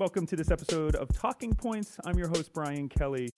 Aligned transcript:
Welcome 0.00 0.24
to 0.28 0.36
this 0.36 0.50
episode 0.50 0.96
of 0.96 1.12
Talking 1.12 1.52
Points. 1.52 1.98
I'm 2.06 2.16
your 2.16 2.28
host, 2.28 2.54
Brian 2.54 2.88
Kelly. 2.88 3.28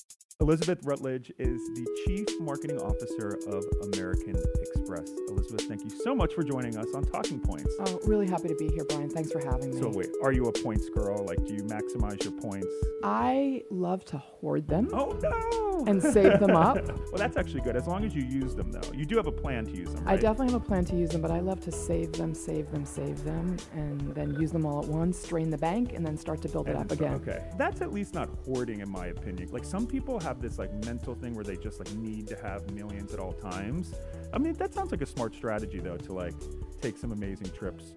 Elizabeth 0.43 0.81
Rutledge 0.83 1.33
is 1.39 1.61
the 1.69 1.87
Chief 2.05 2.27
Marketing 2.41 2.77
Officer 2.81 3.39
of 3.47 3.65
American 3.95 4.35
Express. 4.61 5.09
Elizabeth, 5.29 5.69
thank 5.69 5.85
you 5.85 5.91
so 5.91 6.17
much 6.17 6.35
for 6.35 6.43
joining 6.43 6.77
us 6.77 6.89
on 6.97 7.05
Talking 7.05 7.39
Points. 7.39 7.73
Oh, 7.79 8.01
really 8.07 8.27
happy 8.27 8.49
to 8.49 8.57
be 8.57 8.69
here, 8.73 8.85
Brian. 8.89 9.09
Thanks 9.09 9.31
for 9.31 9.39
having 9.39 9.73
me. 9.73 9.81
So, 9.81 9.89
wait, 9.89 10.09
are 10.21 10.33
you 10.33 10.47
a 10.47 10.53
points 10.53 10.89
girl? 10.89 11.25
Like, 11.25 11.47
do 11.47 11.55
you 11.55 11.63
maximize 11.63 12.25
your 12.25 12.33
points? 12.33 12.67
I 13.05 13.63
love 13.71 14.05
to 14.07 14.19
hoard 14.19 14.67
them. 14.67 14.89
Oh, 14.93 15.17
no! 15.23 15.85
And 15.87 16.03
save 16.03 16.39
them 16.39 16.57
up. 16.57 16.77
well, 16.87 17.17
that's 17.17 17.37
actually 17.37 17.61
good, 17.61 17.77
as 17.77 17.87
long 17.87 18.05
as 18.05 18.15
you 18.15 18.23
use 18.23 18.55
them, 18.55 18.71
though. 18.73 18.93
You 18.93 19.05
do 19.05 19.17
have 19.17 19.27
a 19.27 19.33
plan 19.33 19.65
to 19.67 19.77
use 19.77 19.93
them, 19.93 20.05
right? 20.05 20.15
I 20.15 20.17
definitely 20.17 20.53
have 20.53 20.63
a 20.63 20.65
plan 20.65 20.85
to 20.87 20.97
use 20.97 21.11
them, 21.11 21.21
but 21.21 21.31
I 21.31 21.41
love 21.41 21.61
to 21.61 21.73
save 21.73 22.13
them, 22.13 22.35
save 22.35 22.71
them, 22.71 22.85
save 22.85 23.23
them, 23.25 23.57
and 23.75 24.01
then 24.15 24.35
use 24.41 24.53
them 24.53 24.67
all 24.67 24.83
at 24.83 24.89
once, 24.89 25.23
drain 25.27 25.51
the 25.51 25.59
bank, 25.59 25.93
and 25.93 26.05
then 26.05 26.17
start 26.17 26.43
to 26.43 26.49
build 26.49 26.69
it 26.69 26.77
up 26.77 26.89
so- 26.89 26.95
again. 26.95 27.15
Okay. 27.15 27.45
That's 27.57 27.81
at 27.81 27.93
least 27.93 28.15
not 28.15 28.29
hoarding, 28.45 28.81
in 28.81 28.91
my 28.91 29.07
opinion. 29.07 29.49
Like, 29.53 29.65
some 29.65 29.87
people 29.87 30.21
have 30.21 30.32
this, 30.41 30.59
like, 30.59 30.73
mental 30.85 31.15
thing 31.15 31.35
where 31.35 31.45
they 31.45 31.57
just, 31.57 31.79
like, 31.79 31.93
need 31.95 32.27
to 32.29 32.37
have 32.37 32.71
millions 32.71 33.13
at 33.13 33.21
all 33.21 33.33
times. 33.33 33.95
I 34.33 34.39
mean, 34.39 34.55
that 34.55 34.73
sounds 34.73 34.91
like 34.91 35.03
a 35.03 35.07
smart 35.07 35.35
strategy, 35.35 35.81
though, 35.81 35.97
to, 35.97 36.13
like, 36.13 36.35
take 36.81 36.97
some 36.97 37.13
amazing 37.13 37.51
trips. 37.51 37.95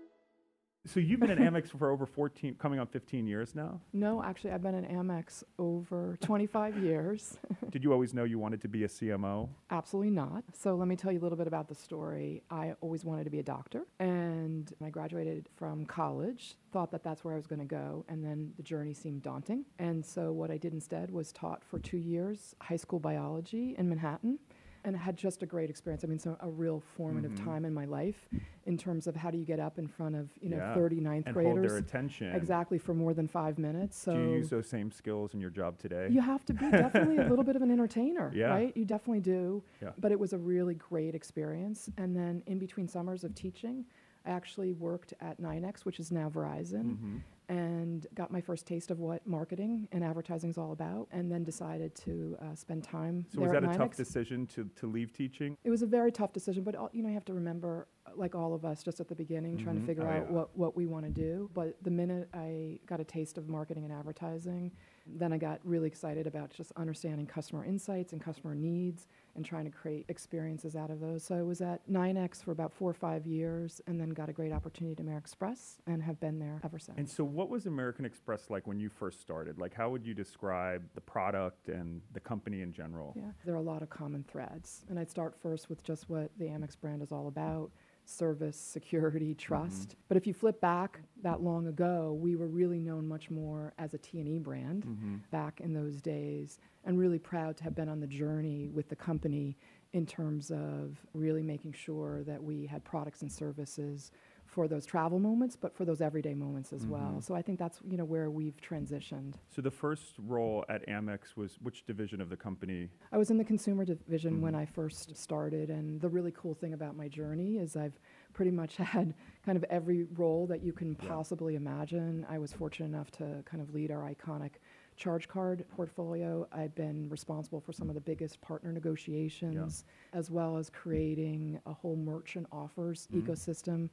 So 0.86 1.00
you've 1.00 1.19
been 1.19 1.31
at 1.31 1.38
Amex 1.39 1.69
for 1.78 1.91
over 1.91 2.05
14, 2.05 2.55
coming 2.55 2.80
on 2.80 2.88
15 2.88 3.25
years 3.25 3.55
now. 3.55 3.81
No, 3.94 4.23
actually, 4.23 4.52
I've 4.52 4.61
been 4.61 4.75
in 4.75 4.86
Amex 4.86 5.44
over 5.58 6.17
25 6.22 6.78
years. 6.78 7.38
Did 7.72 7.83
you 7.83 7.91
always 7.91 8.14
know 8.14 8.23
you 8.23 8.38
wanted 8.39 8.61
to 8.61 8.67
be 8.67 8.83
a 8.83 8.88
CMO? 8.88 9.50
Absolutely 9.72 10.11
not. 10.11 10.44
So 10.53 10.75
let 10.75 10.88
me 10.88 10.95
tell 10.95 11.11
you 11.11 11.19
a 11.19 11.23
little 11.23 11.38
bit 11.38 11.47
about 11.47 11.67
the 11.67 11.75
story. 11.75 12.44
I 12.50 12.75
always 12.81 13.03
wanted 13.03 13.23
to 13.23 13.30
be 13.30 13.39
a 13.39 13.44
doctor, 13.44 13.86
and 14.00 14.72
I 14.83 14.89
graduated 14.89 15.50
from 15.56 15.86
college, 15.86 16.56
thought 16.72 16.91
that 16.91 17.03
that's 17.03 17.23
where 17.23 17.33
I 17.33 17.38
was 17.38 17.47
going 17.47 17.59
to 17.59 17.66
go, 17.66 18.06
and 18.08 18.23
then 18.23 18.53
the 18.58 18.63
journey 18.63 18.94
seemed 18.94 19.23
daunting. 19.23 19.66
And 19.80 20.06
so 20.06 20.31
what 20.31 20.52
I 20.52 20.58
did 20.58 20.73
instead 20.73 21.09
was 21.11 21.31
taught 21.31 21.63
for 21.63 21.80
two 21.80 21.97
years 21.97 22.56
high 22.61 22.75
school 22.75 23.00
biology 23.00 23.75
in 23.78 23.89
Manhattan. 23.89 24.39
And 24.86 24.95
had 24.95 25.17
just 25.17 25.41
a 25.41 25.47
great 25.47 25.69
experience. 25.72 26.03
I 26.03 26.08
mean, 26.08 26.19
so 26.19 26.38
a 26.41 26.47
real 26.47 26.80
formative 26.95 27.36
time 27.44 27.66
in 27.66 27.73
my 27.73 27.86
life 27.86 28.30
in 28.67 28.78
terms 28.78 29.08
of 29.08 29.16
how 29.16 29.31
do 29.31 29.38
you 29.39 29.44
get 29.44 29.59
up 29.59 29.80
in 29.80 29.88
front 29.88 30.16
of 30.16 30.30
you 30.41 30.50
know 30.50 30.58
Yeah. 30.58 30.75
30 30.75 31.00
ninth 31.02 31.25
and 31.25 31.33
graders 31.33 31.53
hold 31.55 31.64
their 31.69 31.78
attention. 31.78 32.36
exactly 32.36 32.78
for 32.78 32.94
more 32.94 33.16
than 33.16 33.28
five 33.28 33.58
minutes. 33.58 33.97
So 33.97 34.13
Do 34.13 34.22
you 34.22 34.30
use 34.38 34.50
those 34.52 34.69
same 34.69 34.91
skills 34.91 35.33
in 35.33 35.41
your 35.41 35.50
job 35.50 35.80
today? 35.80 36.08
you 36.11 36.22
have 36.22 36.45
to 36.45 36.53
be 36.53 36.69
definitely 36.69 37.17
a 37.17 37.28
little 37.31 37.44
bit 37.44 37.56
of 37.56 37.63
an 37.63 37.72
entertainer, 37.72 38.31
Yeah. 38.33 38.50
right? 38.50 38.78
You 38.78 38.86
definitely 38.86 39.22
do. 39.22 39.63
Yeah. 39.81 39.89
But 39.97 40.11
it 40.11 40.19
was 40.19 40.33
a 40.33 40.38
really 40.38 40.75
great 40.75 41.16
experience. 41.16 41.89
And 41.97 42.16
then 42.16 42.44
in 42.45 42.59
between 42.59 42.88
summers 42.88 43.23
of 43.23 43.33
teaching, 43.33 43.86
I 44.23 44.30
actually 44.31 44.72
worked 44.73 45.13
at 45.19 45.41
NYNEX, 45.41 45.83
which 45.86 46.00
is 46.00 46.11
now 46.11 46.30
Verizon, 46.30 46.83
Mm-hmm. 46.94 47.17
And 47.49 48.07
got 48.15 48.31
my 48.31 48.41
first 48.41 48.65
taste 48.65 48.91
of 48.91 48.99
what 48.99 49.25
marketing 49.27 49.88
and 49.91 50.03
advertising 50.03 50.49
is 50.49 50.57
all 50.57 50.71
about. 50.71 51.07
And 51.11 51.31
then 51.31 51.43
decided 51.43 51.95
to 51.95 52.38
uh, 52.41 52.56
spend 52.56 52.83
time 52.83 53.25
So 53.33 53.41
was 53.41 53.51
that 53.51 53.63
at 53.63 53.75
a 53.75 53.78
tough 53.78 53.95
decision 53.95 54.47
to, 54.47 54.69
to 54.75 54.88
leave 54.88 55.13
teaching? 55.13 55.57
It 55.63 55.69
was 55.69 55.81
a 55.81 55.88
very 55.88 56.11
tough 56.11 56.33
decision, 56.33 56.63
but 56.63 56.75
all- 56.75 56.89
you 56.94 57.03
know, 57.03 57.09
you 57.09 57.13
have 57.16 57.25
to 57.25 57.33
remember, 57.33 57.88
uh, 58.06 58.11
like 58.16 58.35
all 58.35 58.53
of 58.53 58.66
us, 58.66 58.83
just 58.83 59.00
at 59.00 59.07
the 59.07 59.16
beginning, 59.16 59.57
trying 59.57 59.75
Mhm. 59.78 59.81
to 59.81 59.85
figure 59.85 60.07
Oh, 60.07 60.11
out 60.11 60.25
yeah. 60.28 60.31
what, 60.33 60.57
what 60.57 60.75
we 60.75 60.85
want 60.85 61.06
to 61.06 61.11
do. 61.11 61.50
But 61.53 61.75
the 61.83 61.91
minute 61.91 62.29
I 62.33 62.79
got 62.85 63.00
a 63.00 63.03
taste 63.03 63.38
of 63.38 63.47
marketing 63.47 63.83
and 63.83 63.94
advertising, 63.94 64.72
then 65.06 65.31
I 65.33 65.38
got 65.38 65.59
really 65.63 65.88
excited 65.88 66.27
about 66.27 66.50
just 66.50 66.72
understanding 66.75 67.27
customer 67.27 67.63
insights 67.63 68.13
and 68.13 68.22
customer 68.22 68.56
needs 68.56 69.07
and 69.35 69.46
trying 69.46 69.66
to 69.66 69.72
create 69.72 70.06
experiences 70.09 70.75
out 70.75 70.90
of 70.90 71.00
those. 71.00 71.23
So 71.23 71.35
I 71.35 71.41
was 71.41 71.62
at 71.62 71.88
NYNEX 71.90 72.44
for 72.44 72.51
about 72.51 72.73
four 72.73 72.90
or 72.90 72.94
five 72.94 73.25
years 73.25 73.81
and 73.88 74.00
then 74.00 74.09
got 74.09 74.29
a 74.29 74.34
great 74.34 74.51
opportunity 74.51 74.94
at 74.94 75.00
American 75.00 75.25
Express 75.25 75.78
and 75.88 76.03
have 76.03 76.19
been 76.19 76.40
there 76.40 76.59
ever 76.63 76.78
since. 76.78 76.97
And 76.97 77.09
so, 77.09 77.23
what 77.23 77.50
was 77.50 77.66
American 77.66 78.06
Express 78.06 78.50
like 78.50 78.68
when 78.68 78.79
you 78.79 78.90
first 78.90 79.22
started? 79.22 79.57
Like, 79.57 79.74
how 79.74 79.90
would 79.90 80.06
you 80.06 80.13
describe 80.13 80.84
the 80.94 81.01
product 81.01 81.68
and 81.68 82.01
the 82.13 82.19
company 82.19 82.62
in 82.62 82.72
general? 82.72 83.13
Yeah, 83.16 83.24
there 83.45 83.53
are 83.53 83.57
a 83.57 83.62
lot 83.62 83.81
of 83.81 83.90
common 83.90 84.24
threads. 84.28 84.85
And 84.90 85.00
I'd 85.00 85.09
start 85.09 85.35
first 85.41 85.69
with 85.69 85.84
just 85.84 86.09
what 86.09 86.31
the 86.38 86.45
Amex 86.45 86.79
brand 86.79 87.01
is 87.01 87.12
all 87.12 87.28
about 87.28 87.72
service, 88.05 88.57
security, 88.57 89.31
mm-hmm. 89.31 89.39
trust. 89.39 89.95
But 90.07 90.17
if 90.17 90.27
you 90.27 90.33
flip 90.33 90.61
back 90.61 90.99
that 91.23 91.41
long 91.41 91.67
ago, 91.67 92.17
we 92.19 92.35
were 92.35 92.47
really 92.47 92.79
known 92.79 93.07
much 93.07 93.29
more 93.29 93.73
as 93.77 93.93
a 93.93 93.97
T&E 93.97 94.39
brand 94.39 94.85
mm-hmm. 94.85 95.16
back 95.31 95.61
in 95.61 95.73
those 95.73 96.01
days 96.01 96.59
and 96.85 96.99
really 96.99 97.19
proud 97.19 97.57
to 97.57 97.63
have 97.63 97.75
been 97.75 97.89
on 97.89 97.99
the 97.99 98.07
journey 98.07 98.69
with 98.73 98.89
the 98.89 98.95
company 98.95 99.57
in 99.94 100.05
terms 100.05 100.51
of 100.51 100.97
really 101.13 101.41
making 101.41 101.73
sure 101.73 102.23
that 102.23 102.44
we 102.44 102.65
had 102.65 102.83
products 102.83 103.21
and 103.21 103.31
services 103.31 104.11
for 104.55 104.69
those 104.69 104.85
travel 104.85 105.19
moments, 105.19 105.57
but 105.57 105.75
for 105.75 105.83
those 105.83 105.99
everyday 105.99 106.33
moments 106.33 106.71
as 106.71 106.88
well. 106.88 107.01
Mm-hmm. 107.01 107.19
So 107.19 107.35
I 107.35 107.41
think 107.41 107.59
that's 107.59 107.79
you 107.88 107.97
know 107.97 108.05
where 108.05 108.29
we've 108.29 108.55
transitioned. 108.61 109.33
So, 109.53 109.61
the 109.61 109.69
first 109.69 110.13
role 110.25 110.63
at 110.69 110.88
Amex 110.88 111.35
was 111.35 111.57
which 111.61 111.85
division 111.85 112.21
of 112.21 112.29
the 112.29 112.38
company? 112.38 112.89
I 113.11 113.17
was 113.17 113.29
in 113.29 113.38
the 113.38 113.44
consumer 113.44 113.83
division 113.83 114.41
when 114.41 114.53
mm-hmm. 114.53 114.61
I 114.61 114.65
first 114.65 115.17
started, 115.17 115.69
and 115.69 115.99
the 115.99 116.07
really 116.07 116.31
cool 116.31 116.53
thing 116.53 116.73
about 116.73 116.95
my 116.95 117.09
journey 117.09 117.57
is 117.57 117.75
I've 117.75 117.99
pretty 118.33 118.51
much 118.51 118.77
had 118.95 119.13
kind 119.45 119.57
of 119.57 119.65
every 119.65 120.05
role 120.15 120.47
that 120.47 120.63
you 120.63 120.71
can 120.71 120.95
possibly 120.95 121.55
imagine. 121.55 122.25
I 122.29 122.38
was 122.38 122.53
fortunate 122.53 122.88
enough 122.88 123.11
to 123.11 123.44
kind 123.45 123.61
of 123.61 123.73
lead 123.73 123.91
our 123.91 124.09
iconic 124.09 124.51
charge 124.95 125.27
card 125.27 125.65
portfolio. 125.75 126.47
I've 126.53 126.73
been 126.75 127.09
responsible 127.09 127.59
for 127.59 127.73
some 127.73 127.89
of 127.89 127.95
the 127.95 128.01
biggest 128.01 128.39
partner 128.39 128.71
negotiations, 128.71 129.83
as 130.13 130.31
well 130.31 130.55
as 130.57 130.69
creating 130.69 131.59
a 131.65 131.73
whole 131.73 131.97
merchant 131.97 132.47
offers 132.51 133.07
mm-hmm. 133.11 133.29
ecosystem 133.29 133.89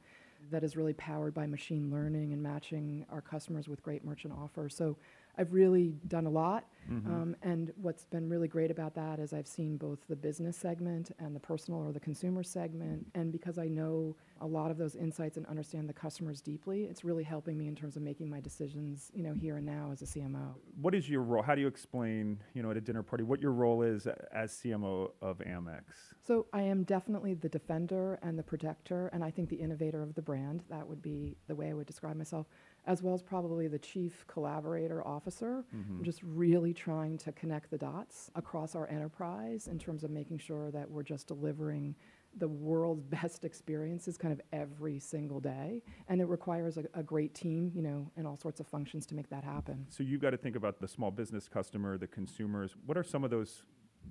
that 0.51 0.63
is 0.63 0.75
really 0.75 0.93
powered 0.93 1.33
by 1.33 1.47
machine 1.47 1.91
learning 1.91 2.33
and 2.33 2.41
matching 2.41 3.05
our 3.11 3.21
customers 3.21 3.67
with 3.67 3.81
great 3.83 4.03
merchant 4.03 4.33
offers. 4.33 4.75
So 4.75 4.97
I've 5.37 5.53
really 5.53 5.95
done 6.07 6.25
a 6.25 6.29
lot. 6.29 6.65
Um, 7.07 7.35
and 7.41 7.71
what's 7.81 8.03
been 8.05 8.27
really 8.27 8.47
great 8.47 8.69
about 8.69 8.93
that 8.95 9.19
is 9.19 9.31
I've 9.31 9.47
seen 9.47 9.77
both 9.77 9.99
the 10.09 10.15
business 10.15 10.57
segment 10.57 11.11
and 11.17 11.35
the 11.35 11.39
personal 11.39 11.79
or 11.79 11.91
the 11.93 11.99
consumer 11.99 12.43
segment. 12.43 13.07
And 13.15 13.31
because 13.31 13.57
I 13.57 13.67
know 13.67 14.15
a 14.41 14.45
lot 14.45 14.69
of 14.69 14.77
those 14.77 14.95
insights 14.95 15.37
and 15.37 15.45
understand 15.45 15.87
the 15.87 15.93
customers 15.93 16.41
deeply, 16.41 16.83
it's 16.83 17.05
really 17.05 17.23
helping 17.23 17.57
me 17.57 17.67
in 17.67 17.75
terms 17.75 17.95
of 17.95 18.01
making 18.01 18.29
my 18.29 18.41
decisions, 18.41 19.11
you 19.13 19.23
know, 19.23 19.33
here 19.33 19.57
and 19.57 19.65
now 19.65 19.91
as 19.93 20.01
a 20.01 20.05
CMO. 20.05 20.55
What 20.81 20.93
is 20.93 21.09
your 21.09 21.21
role? 21.21 21.41
How 21.41 21.55
do 21.55 21.61
you 21.61 21.67
explain, 21.67 22.39
you 22.53 22.61
know, 22.61 22.71
at 22.71 22.77
a 22.77 22.81
dinner 22.81 23.01
party, 23.01 23.23
what 23.23 23.41
your 23.41 23.53
role 23.53 23.81
is 23.81 24.05
as 24.33 24.51
CMO 24.51 25.11
of 25.21 25.39
Amex? 25.39 25.83
So 26.25 26.47
I 26.51 26.63
am 26.63 26.83
definitely 26.83 27.33
the 27.33 27.49
defender 27.49 28.19
and 28.21 28.37
the 28.37 28.43
protector, 28.43 29.07
and 29.13 29.23
I 29.23 29.31
think 29.31 29.49
the 29.49 29.55
innovator 29.55 30.01
of 30.01 30.15
the 30.15 30.21
brand. 30.21 30.63
That 30.69 30.87
would 30.87 31.01
be 31.01 31.37
the 31.47 31.55
way 31.55 31.69
I 31.69 31.73
would 31.73 31.87
describe 31.87 32.17
myself, 32.17 32.47
as 32.85 33.01
well 33.01 33.13
as 33.13 33.21
probably 33.21 33.67
the 33.67 33.79
chief 33.79 34.25
collaborator 34.27 35.05
officer. 35.07 35.65
I'm 35.97 36.03
just 36.03 36.21
really 36.23 36.73
trying 36.73 37.17
to 37.19 37.31
connect 37.31 37.71
the 37.71 37.77
dots 37.77 38.29
across 38.35 38.75
our 38.75 38.89
enterprise 38.89 39.67
in 39.67 39.79
terms 39.79 40.03
of 40.03 40.11
making 40.11 40.39
sure 40.39 40.69
that 40.71 40.89
we're 40.89 41.03
just 41.03 41.27
delivering 41.27 41.95
the 42.37 42.47
world's 42.47 43.03
best 43.21 43.45
experiences 43.45 44.17
kind 44.17 44.33
of 44.33 44.41
every 44.51 44.99
single 44.99 45.39
day. 45.39 45.81
And 46.09 46.19
it 46.19 46.25
requires 46.25 46.77
a, 46.77 46.85
a 46.93 47.03
great 47.03 47.33
team, 47.33 47.71
you 47.73 47.81
know, 47.81 48.11
and 48.17 48.27
all 48.27 48.37
sorts 48.37 48.59
of 48.59 48.67
functions 48.67 49.05
to 49.07 49.15
make 49.15 49.29
that 49.29 49.43
happen. 49.43 49.85
So, 49.89 50.03
you've 50.03 50.21
got 50.21 50.31
to 50.31 50.37
think 50.37 50.55
about 50.55 50.79
the 50.79 50.87
small 50.87 51.11
business 51.11 51.47
customer, 51.47 51.97
the 51.97 52.07
consumers. 52.07 52.75
What 52.85 52.97
are 52.97 53.03
some 53.03 53.23
of 53.23 53.29
those 53.29 53.63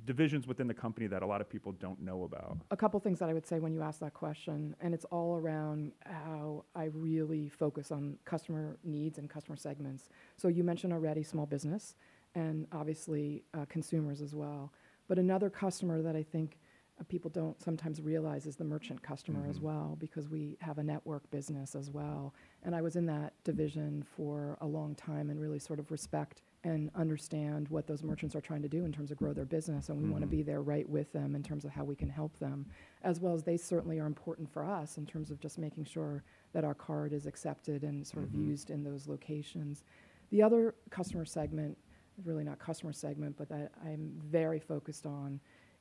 divisions 0.04 0.46
within 0.46 0.66
the 0.66 0.74
company 0.74 1.06
that 1.06 1.22
a 1.22 1.26
lot 1.26 1.40
of 1.40 1.48
people 1.48 1.72
don't 1.72 2.00
know 2.00 2.24
about? 2.24 2.58
a 2.70 2.76
couple 2.76 2.98
things 3.00 3.18
that 3.18 3.28
I 3.28 3.34
would 3.34 3.46
say 3.46 3.60
when 3.60 3.72
you 3.72 3.82
ask 3.82 4.00
that 4.00 4.14
question, 4.14 4.74
and 4.80 4.94
it's 4.94 5.04
all 5.06 5.36
around 5.36 5.92
how 6.04 6.64
I 6.74 6.84
really 6.84 7.48
focus 7.48 7.90
on 7.90 8.16
customer 8.24 8.76
needs 8.84 9.18
and 9.18 9.28
customer 9.28 9.56
segments. 9.56 10.08
So 10.36 10.48
you 10.48 10.64
mentioned 10.64 10.92
already 10.92 11.22
small 11.22 11.46
business, 11.46 11.94
and 12.34 12.66
obviously 12.72 13.44
uh, 13.54 13.66
consumers 13.68 14.20
as 14.20 14.34
well. 14.34 14.72
But 15.08 15.18
another 15.18 15.50
customer 15.50 16.02
that 16.02 16.16
I 16.16 16.22
think 16.22 16.58
uh, 17.00 17.04
people 17.04 17.30
don't 17.30 17.60
sometimes 17.62 18.00
realize 18.00 18.46
is 18.46 18.56
the 18.56 18.64
merchant 18.64 19.02
customer 19.02 19.46
as 19.48 19.60
well, 19.60 19.96
because 19.98 20.28
we 20.28 20.56
have 20.60 20.78
a 20.78 20.82
network 20.82 21.30
business 21.30 21.74
as 21.74 21.90
well. 21.90 22.34
And 22.62 22.74
I 22.74 22.82
was 22.82 22.96
in 22.96 23.06
that 23.06 23.34
division 23.44 24.04
for 24.16 24.56
a 24.60 24.66
long 24.66 24.94
time 24.94 25.30
and 25.30 25.40
really 25.40 25.58
sort 25.58 25.78
of 25.78 25.90
respect 25.90 26.42
and 26.64 26.90
understand 26.94 27.68
what 27.68 27.86
those 27.86 28.02
merchants 28.02 28.36
are 28.36 28.40
trying 28.40 28.62
to 28.62 28.68
do 28.68 28.84
in 28.84 28.92
terms 28.92 29.10
of 29.10 29.16
grow 29.16 29.32
their 29.32 29.44
business. 29.44 29.88
And 29.88 30.00
we 30.00 30.08
want 30.08 30.22
to 30.22 30.26
mm-hmm. 30.26 30.36
be 30.36 30.42
there 30.42 30.62
right 30.62 30.88
with 30.88 31.12
them 31.12 31.34
in 31.34 31.42
terms 31.42 31.64
of 31.64 31.72
how 31.72 31.84
we 31.84 31.96
can 31.96 32.08
help 32.08 32.38
them, 32.38 32.66
as 33.02 33.20
well 33.20 33.34
as 33.34 33.42
they 33.42 33.56
certainly 33.56 33.98
are 33.98 34.06
important 34.06 34.52
for 34.52 34.64
us 34.64 34.96
in 34.96 35.06
terms 35.06 35.30
of 35.30 35.40
just 35.40 35.58
making 35.58 35.84
sure 35.84 36.22
that 36.52 36.64
our 36.64 36.74
card 36.74 37.12
is 37.12 37.26
accepted 37.26 37.82
and 37.82 38.06
sort 38.06 38.24
of 38.24 38.30
mm-hmm. 38.30 38.50
used 38.50 38.70
in 38.70 38.84
those 38.84 39.08
locations. 39.08 39.82
The 40.30 40.42
other 40.42 40.74
customer 40.90 41.24
segment, 41.24 41.76
really 42.24 42.44
not 42.44 42.58
customer 42.60 42.92
segment, 42.92 43.36
but 43.36 43.48
that 43.48 43.72
I'm 43.84 44.12
very 44.24 44.60
focused 44.60 45.04
on 45.04 45.40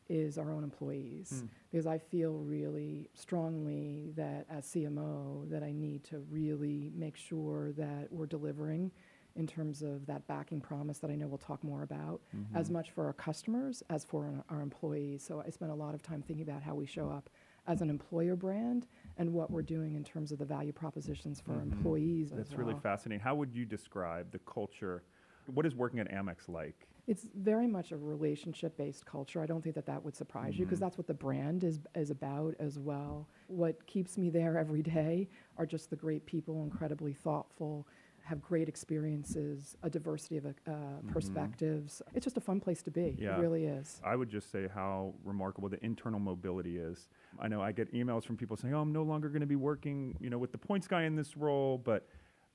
is 0.10 0.38
our 0.38 0.52
own 0.52 0.64
employees 0.64 1.42
hmm. 1.42 1.46
because 1.72 1.88
I 1.88 1.98
feel 1.98 2.34
really 2.34 3.10
strongly 3.14 4.12
that 4.18 4.46
as 4.50 4.66
CMO 4.66 5.50
that 5.50 5.64
I 5.64 5.72
need 5.72 6.04
to 6.06 6.20
really 6.30 6.92
make 6.94 7.16
sure 7.16 7.72
that 7.74 8.08
we're 8.12 8.26
delivering 8.26 8.92
in 9.36 9.48
terms 9.48 9.82
of 9.82 10.06
that 10.06 10.28
backing 10.28 10.62
promise 10.62 11.00
that 11.00 11.10
I 11.10 11.16
know 11.16 11.28
we'll 11.28 11.38
talk 11.38 11.64
more 11.64 11.84
about 11.84 12.22
mm-hmm. 12.36 12.56
as 12.56 12.70
much 12.70 12.92
for 12.92 13.06
our 13.06 13.14
customers 13.14 13.84
as 13.90 14.04
for 14.04 14.26
our- 14.26 14.58
our 14.58 14.62
employees. 14.62 15.24
So 15.24 15.44
I 15.46 15.50
spent 15.50 15.72
a 15.72 15.76
lot 15.76 15.94
of 15.94 16.02
time 16.02 16.22
thinking 16.22 16.48
about 16.48 16.64
how 16.64 16.76
we 16.76 16.86
show 16.86 17.10
up 17.10 17.30
as 17.68 17.82
an 17.82 17.90
employer 17.90 18.36
brand 18.36 18.88
and 19.18 19.32
what 19.34 19.52
we're 19.52 19.62
doing 19.62 19.96
in 19.96 20.04
terms 20.04 20.32
of 20.32 20.40
the 20.40 20.46
value 20.46 20.72
propositions 20.72 21.40
for 21.40 21.54
our 21.54 21.62
employees. 21.62 22.32
That's 22.36 22.54
really 22.54 22.76
fascinating. 22.82 23.24
How 23.24 23.36
would 23.36 23.54
you 23.54 23.66
describe 23.66 24.32
the 24.32 24.40
culture? 24.40 25.04
What 25.46 25.66
is 25.66 25.76
working 25.76 26.00
at 26.00 26.12
Amex 26.12 26.48
like? 26.48 26.88
It's 27.08 27.28
very 27.36 27.68
much 27.68 27.92
a 27.92 27.98
relationship 27.98 28.78
based 28.78 29.06
culture. 29.06 29.42
I 29.42 29.46
don't 29.46 29.62
think 29.62 29.76
that 29.76 29.86
that 29.88 30.04
would 30.04 30.16
surprise 30.16 30.58
you 30.58 30.66
because 30.66 30.78
mm-hmm. 30.78 30.86
that's 30.86 30.98
what 30.98 31.08
the 31.08 31.14
brand 31.14 31.64
is, 31.64 31.80
is 31.96 32.10
about 32.10 32.56
as 32.60 32.80
well. 32.80 33.28
What 33.48 33.86
keeps 33.88 34.18
me 34.18 34.30
there 34.30 34.58
every 34.58 34.82
day 34.82 35.28
are 35.58 35.66
just 35.66 35.90
the 35.90 35.96
great 35.96 36.26
people, 36.26 36.64
incredibly 36.64 37.14
thoughtful, 37.14 37.88
have 38.24 38.42
great 38.42 38.68
experiences, 38.68 39.76
a 39.84 39.90
diversity 39.90 40.38
of 40.38 40.46
uh, 40.46 40.72
perspectives. 41.12 42.02
It's 42.14 42.24
just 42.24 42.38
a 42.38 42.42
fun 42.42 42.60
place 42.60 42.82
to 42.84 42.92
be. 42.92 43.18
Yeah. 43.20 43.38
It 43.38 43.42
really 43.42 43.66
is. 43.66 44.00
I 44.04 44.16
would 44.16 44.30
just 44.30 44.52
say 44.52 44.68
how 44.74 45.14
remarkable 45.24 45.70
the 45.70 45.84
internal 45.84 46.20
mobility 46.20 46.78
is. 46.78 47.10
I 47.40 47.48
know 47.48 47.62
I 47.62 47.72
get 47.72 47.94
emails 47.94 48.24
from 48.26 48.38
people 48.38 48.58
saying, 48.58 48.74
"Oh, 48.74 48.82
I'm 48.82 48.94
no 48.94 49.04
longer 49.04 49.30
going 49.30 49.42
to 49.42 49.48
be 49.48 49.56
working, 49.56 50.16
you 50.20 50.30
know, 50.30 50.38
with 50.38 50.52
the 50.52 50.58
points 50.58 50.88
guy 50.88 51.04
in 51.04 51.16
this 51.16 51.36
role," 51.36 51.78
but 51.78 52.08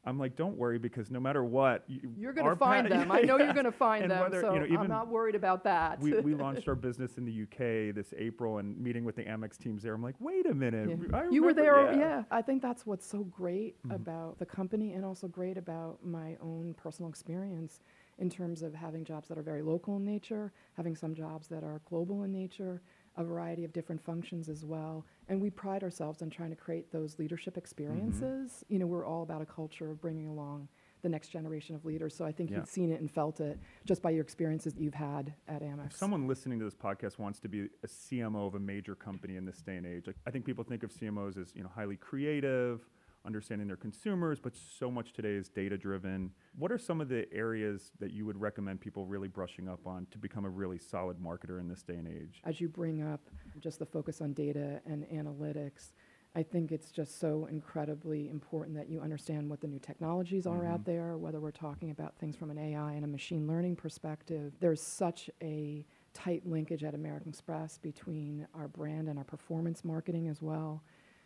I'm 0.07 0.19
like, 0.19 0.37
"Don't 0.37 0.57
worry, 0.57 0.79
because 0.79 1.11
no 1.11 1.19
matter 1.19 1.43
what, 1.45 1.85
you, 1.89 2.01
You're 2.17 2.33
going 2.33 2.49
to 2.49 2.57
find 2.57 2.91
them. 2.91 3.11
I 3.11 3.23
know 3.23 3.37
Yeah. 3.39 3.47
you're 3.47 3.55
going 3.55 3.65
to 3.73 3.73
find 3.73 4.05
And 4.05 4.13
them. 4.13 4.21
whether, 4.23 4.41
so 4.41 4.55
you 4.55 4.69
know, 4.69 4.81
I'm 4.81 4.89
not 4.89 5.09
worried 5.09 5.35
about 5.35 5.65
that. 5.65 6.01
we, 6.01 6.13
we 6.21 6.35
launched 6.45 6.69
our 6.69 6.77
business 6.77 7.19
in 7.19 7.25
the 7.25 7.43
UK 7.43 7.95
this 7.95 8.15
April, 8.17 8.59
and 8.59 8.79
meeting 8.79 9.05
with 9.05 9.17
the 9.17 9.25
Amex 9.25 9.59
teams 9.59 9.83
there, 9.83 9.95
I'm 9.95 10.03
like, 10.03 10.15
"Wait 10.21 10.47
a 10.47 10.55
minute, 10.55 10.89
Yeah. 10.89 11.29
You 11.31 11.43
were 11.43 11.53
there, 11.53 11.93
yeah. 11.93 12.23
I 12.31 12.41
think 12.41 12.63
that's 12.63 12.87
what's 12.87 13.07
so 13.07 13.25
great 13.25 13.83
mm-hmm. 13.83 13.97
about 13.97 14.39
the 14.39 14.47
company 14.47 14.93
and 14.93 15.05
also 15.05 15.27
great 15.27 15.59
about 15.59 15.99
my 16.05 16.37
own 16.41 16.75
personal 16.77 17.09
experience 17.09 17.81
in 18.19 18.31
terms 18.31 18.63
of 18.63 18.73
having 18.75 19.05
jobs 19.05 19.29
that 19.29 19.37
are 19.37 19.43
very 19.43 19.63
local 19.63 19.97
in 19.97 20.05
nature, 20.05 20.53
having 20.75 20.95
some 20.97 21.15
jobs 21.15 21.49
that 21.49 21.63
are 21.65 21.81
global 21.89 22.23
in 22.23 22.33
nature, 22.33 22.81
a 23.17 23.25
variety 23.25 23.65
of 23.65 23.73
different 23.73 24.05
functions 24.05 24.49
as 24.49 24.65
well. 24.65 25.07
And 25.29 25.41
we 25.41 25.51
pride 25.51 25.83
ourselves 25.83 26.23
on 26.23 26.31
trying 26.31 26.51
to 26.51 26.57
create 26.57 26.93
those 26.93 27.19
leadership 27.19 27.55
mm-hmm. 27.55 27.61
experiences. 27.61 28.65
You 28.69 28.79
know, 28.79 28.87
we're 28.87 29.07
all 29.07 29.23
about 29.23 29.43
a 29.43 29.47
culture 29.47 29.91
of 29.91 30.01
bringing 30.01 30.29
along 30.29 30.69
the 31.03 31.09
next 31.09 31.29
generation 31.29 31.75
of 31.75 31.85
leaders. 31.85 32.17
So 32.17 32.25
I 32.25 32.33
think 32.33 32.51
Yeah. 32.51 32.57
you've 32.59 32.69
seen 32.69 32.91
it 32.91 33.01
and 33.01 33.11
felt 33.11 33.41
it 33.41 33.59
just 33.85 34.03
by 34.03 34.11
your 34.11 34.23
experiences 34.23 34.75
that 34.75 34.83
you've 34.83 34.95
had 34.95 35.35
at 35.47 35.63
Amex. 35.63 35.87
If 35.87 35.93
someone 35.97 36.27
listening 36.27 36.59
to 36.59 36.65
this 36.65 36.75
podcast 36.75 37.19
wants 37.19 37.39
to 37.41 37.49
be 37.49 37.69
a 37.83 37.87
CMO 37.87 38.47
of 38.47 38.55
a 38.55 38.59
major 38.59 38.95
company 38.95 39.37
in 39.37 39.45
this 39.45 39.61
day 39.63 39.77
and 39.77 39.87
age, 39.87 40.07
like, 40.07 40.17
I 40.27 40.31
think 40.31 40.45
people 40.45 40.65
think 40.65 40.83
of 40.83 40.91
CMOs 40.91 41.37
as 41.39 41.55
you 41.55 41.63
know 41.63 41.69
highly 41.69 41.97
creative, 41.97 42.89
understanding 43.27 43.67
their 43.67 43.77
consumers, 43.77 44.41
but 44.41 44.55
so 44.57 44.91
much 44.91 45.13
today 45.13 45.35
is 45.35 45.49
data 45.49 45.77
driven. 45.77 46.31
What 46.57 46.73
are 46.73 46.79
some 46.79 47.01
of 47.01 47.09
the 47.09 47.27
areas 47.33 47.91
that 48.01 48.13
you 48.13 48.25
would 48.27 48.41
recommend 48.41 48.81
people 48.81 49.05
really 49.05 49.29
brushing 49.29 49.69
up 49.69 49.87
on 49.87 50.07
to 50.11 50.19
become 50.19 50.45
a 50.45 50.51
really 50.51 50.79
solid 50.79 51.19
marketer 51.19 51.61
in 51.61 51.69
this 51.69 51.83
day 51.83 51.95
and 51.95 52.09
age? 52.09 52.41
as 52.57 52.61
you 52.61 52.69
bring 52.69 53.03
up 53.03 53.21
just 53.61 53.79
the 53.79 53.87
focus 53.87 54.21
on 54.21 54.33
data 54.33 54.81
and 54.87 55.05
analytics, 55.09 55.93
I 56.35 56.43
think 56.43 56.71
it's 56.71 56.91
just 56.91 57.19
so 57.19 57.47
incredibly 57.51 58.29
important 58.29 58.77
that 58.77 58.89
you 58.89 59.01
understand 59.01 59.49
what 59.49 59.61
the 59.61 59.67
new 59.67 59.79
technologies 59.79 60.47
are 60.47 60.67
out 60.67 60.81
mm-hmm. 60.81 60.91
there, 60.91 61.17
whether 61.17 61.41
we're 61.41 61.51
talking 61.51 61.91
about 61.91 62.15
things 62.19 62.37
from 62.37 62.51
an 62.51 62.59
AI 62.59 62.93
and 62.93 63.05
a 63.05 63.09
machine 63.09 63.47
learning 63.47 63.77
perspective. 63.77 64.53
There's 64.61 64.83
such 64.83 65.31
a 65.43 65.85
tight 66.13 66.47
linkage 66.47 66.85
at 66.85 66.95
American 66.95 67.31
Express 67.31 67.79
between 67.79 68.47
our 68.55 68.69
brand 68.69 69.09
and 69.09 69.19
our 69.19 69.25
performance 69.25 69.85
marketing 69.85 70.29
as 70.29 70.43
well. 70.43 70.83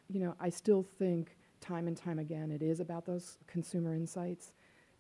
You 0.08 0.20
know, 0.20 0.35
I 0.41 0.49
still 0.49 0.82
think 0.82 1.37
time 1.61 1.87
and 1.87 1.97
time 1.97 2.19
again 2.19 2.51
it 2.51 2.62
is 2.62 2.81
about 2.81 3.07
those 3.07 3.39
consumer 3.47 3.95
insights. 3.95 4.53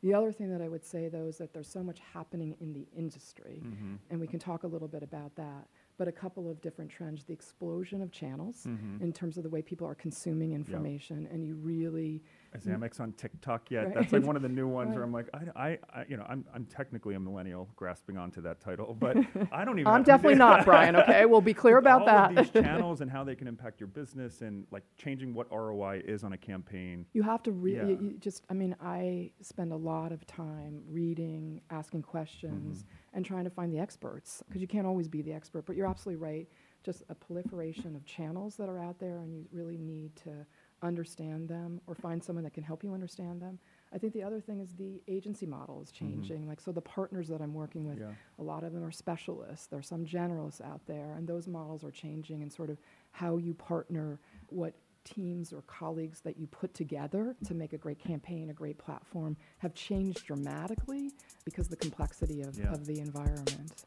The 0.02 0.14
other 0.14 0.32
thing 0.32 0.50
that 0.50 0.62
I 0.62 0.68
would 0.68 0.84
say, 0.84 1.08
though, 1.08 1.26
is 1.26 1.36
that 1.38 1.52
there's 1.52 1.68
so 1.68 1.82
much 1.82 1.98
happening 2.14 2.56
in 2.60 2.72
the 2.72 2.86
industry, 2.96 3.62
mm-hmm. 3.62 3.96
and 4.08 4.18
we 4.18 4.26
can 4.26 4.38
talk 4.38 4.62
a 4.62 4.66
little 4.66 4.88
bit 4.88 5.02
about 5.02 5.36
that. 5.36 5.68
But 5.98 6.08
a 6.08 6.12
couple 6.12 6.50
of 6.50 6.62
different 6.62 6.90
trends 6.90 7.22
the 7.24 7.34
explosion 7.34 8.00
of 8.00 8.10
channels 8.10 8.64
mm-hmm. 8.66 9.02
in 9.02 9.12
terms 9.12 9.36
of 9.36 9.42
the 9.42 9.50
way 9.50 9.60
people 9.60 9.86
are 9.86 9.94
consuming 9.94 10.54
information, 10.54 11.28
and 11.30 11.44
you 11.44 11.56
really 11.56 12.22
Is 12.52 12.66
Amex 12.66 12.98
on 13.00 13.12
TikTok 13.12 13.70
yet? 13.70 13.86
Right. 13.86 13.94
That's 13.94 14.12
like 14.12 14.24
one 14.24 14.34
of 14.34 14.42
the 14.42 14.48
new 14.48 14.66
ones 14.80 14.94
where 14.94 15.04
I'm 15.04 15.12
like, 15.12 15.28
I, 15.32 15.68
I, 15.68 15.78
I, 15.94 16.04
you 16.08 16.16
know, 16.16 16.26
I'm, 16.28 16.44
I'm 16.52 16.64
technically 16.66 17.14
a 17.14 17.20
millennial 17.20 17.68
grasping 17.76 18.18
onto 18.18 18.40
that 18.42 18.60
title, 18.60 18.96
but 18.98 19.16
I 19.52 19.64
don't 19.64 19.78
even. 19.78 19.86
I'm 19.92 20.02
definitely 20.02 20.36
not, 20.38 20.64
Brian, 20.64 20.96
okay? 20.96 21.26
We'll 21.26 21.40
be 21.40 21.54
clear 21.54 21.78
about 21.78 22.00
all 22.00 22.06
that. 22.06 22.30
Of 22.36 22.52
these 22.52 22.62
channels 22.64 23.02
and 23.02 23.10
how 23.10 23.22
they 23.22 23.36
can 23.36 23.46
impact 23.46 23.78
your 23.78 23.86
business 23.86 24.40
and 24.40 24.66
like 24.72 24.82
changing 24.98 25.32
what 25.32 25.46
ROI 25.52 26.02
is 26.04 26.24
on 26.24 26.32
a 26.32 26.38
campaign. 26.38 27.06
You 27.12 27.22
have 27.22 27.42
to 27.44 27.52
really 27.52 27.76
Yeah. 27.76 27.84
you, 27.84 27.98
you 28.00 28.16
just. 28.18 28.44
I 28.50 28.54
mean, 28.54 28.74
I 28.82 29.30
spend 29.42 29.72
a 29.72 29.76
lot 29.76 30.10
of 30.10 30.26
time 30.26 30.82
reading, 30.88 31.60
asking 31.70 32.02
questions, 32.02 32.78
Mm-hmm. 32.82 33.16
and 33.16 33.24
trying 33.24 33.44
to 33.44 33.50
find 33.50 33.72
the 33.72 33.78
experts 33.78 34.42
because 34.48 34.60
you 34.60 34.68
can't 34.68 34.86
always 34.86 35.06
be 35.08 35.22
the 35.22 35.32
expert. 35.32 35.66
But 35.66 35.76
you're 35.76 35.86
absolutely 35.86 36.22
right. 36.22 36.48
Just 36.82 37.02
a 37.10 37.14
proliferation 37.14 37.94
of 37.94 38.04
channels 38.06 38.56
that 38.56 38.68
are 38.68 38.78
out 38.78 38.98
there, 38.98 39.18
and 39.18 39.32
you 39.32 39.44
really 39.52 39.76
need 39.76 40.16
to 40.16 40.46
understand 40.82 41.48
them 41.48 41.80
or 41.86 41.94
mm-hmm. 41.94 42.02
find 42.02 42.24
someone 42.24 42.44
that 42.44 42.54
can 42.54 42.62
help 42.62 42.82
you 42.82 42.92
understand 42.94 43.40
them. 43.40 43.58
I 43.92 43.98
think 43.98 44.12
the 44.12 44.22
other 44.22 44.40
thing 44.40 44.60
is 44.60 44.72
the 44.72 45.02
agency 45.08 45.46
model 45.46 45.80
is 45.82 45.90
mm-hmm. 45.90 46.06
changing. 46.06 46.48
Like, 46.48 46.60
so 46.60 46.72
the 46.72 46.80
partners 46.80 47.28
that 47.28 47.40
I'm 47.40 47.54
working 47.54 47.84
with, 47.84 47.98
Yeah. 47.98 48.12
a 48.38 48.42
lot 48.42 48.64
of 48.64 48.72
them 48.72 48.84
are 48.84 48.90
specialists. 48.90 49.66
There's 49.66 49.88
some 49.88 50.04
generalists 50.04 50.60
out 50.60 50.80
there, 50.86 51.14
and 51.16 51.26
those 51.26 51.46
models 51.46 51.84
are 51.84 51.90
changing 51.90 52.42
and 52.42 52.52
sort 52.52 52.70
of 52.70 52.78
how 53.10 53.36
you 53.36 53.54
partner, 53.54 54.20
what 54.48 54.74
teams 55.04 55.52
or 55.52 55.62
colleagues 55.62 56.20
that 56.20 56.38
you 56.38 56.46
put 56.46 56.74
together 56.74 57.34
to 57.46 57.54
make 57.54 57.72
a 57.72 57.78
great 57.78 57.98
campaign, 57.98 58.50
a 58.50 58.52
great 58.52 58.78
platform, 58.78 59.36
have 59.58 59.74
changed 59.74 60.24
dramatically 60.26 61.10
because 61.44 61.66
of 61.66 61.70
the 61.70 61.76
complexity 61.76 62.42
of, 62.42 62.58
Yeah. 62.58 62.72
of 62.72 62.86
the 62.86 63.00
environment. 63.00 63.84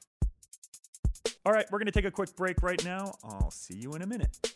All 1.46 1.52
right, 1.52 1.66
we're 1.72 1.80
going 1.80 1.88
to 1.88 1.92
take 1.92 2.06
a 2.06 2.12
quick 2.12 2.36
break 2.36 2.64
right 2.64 2.84
now. 2.84 3.16
I'll 3.24 3.52
see 3.52 3.76
you 3.76 3.94
in 3.94 4.02
a 4.02 4.08
minute. 4.08 4.56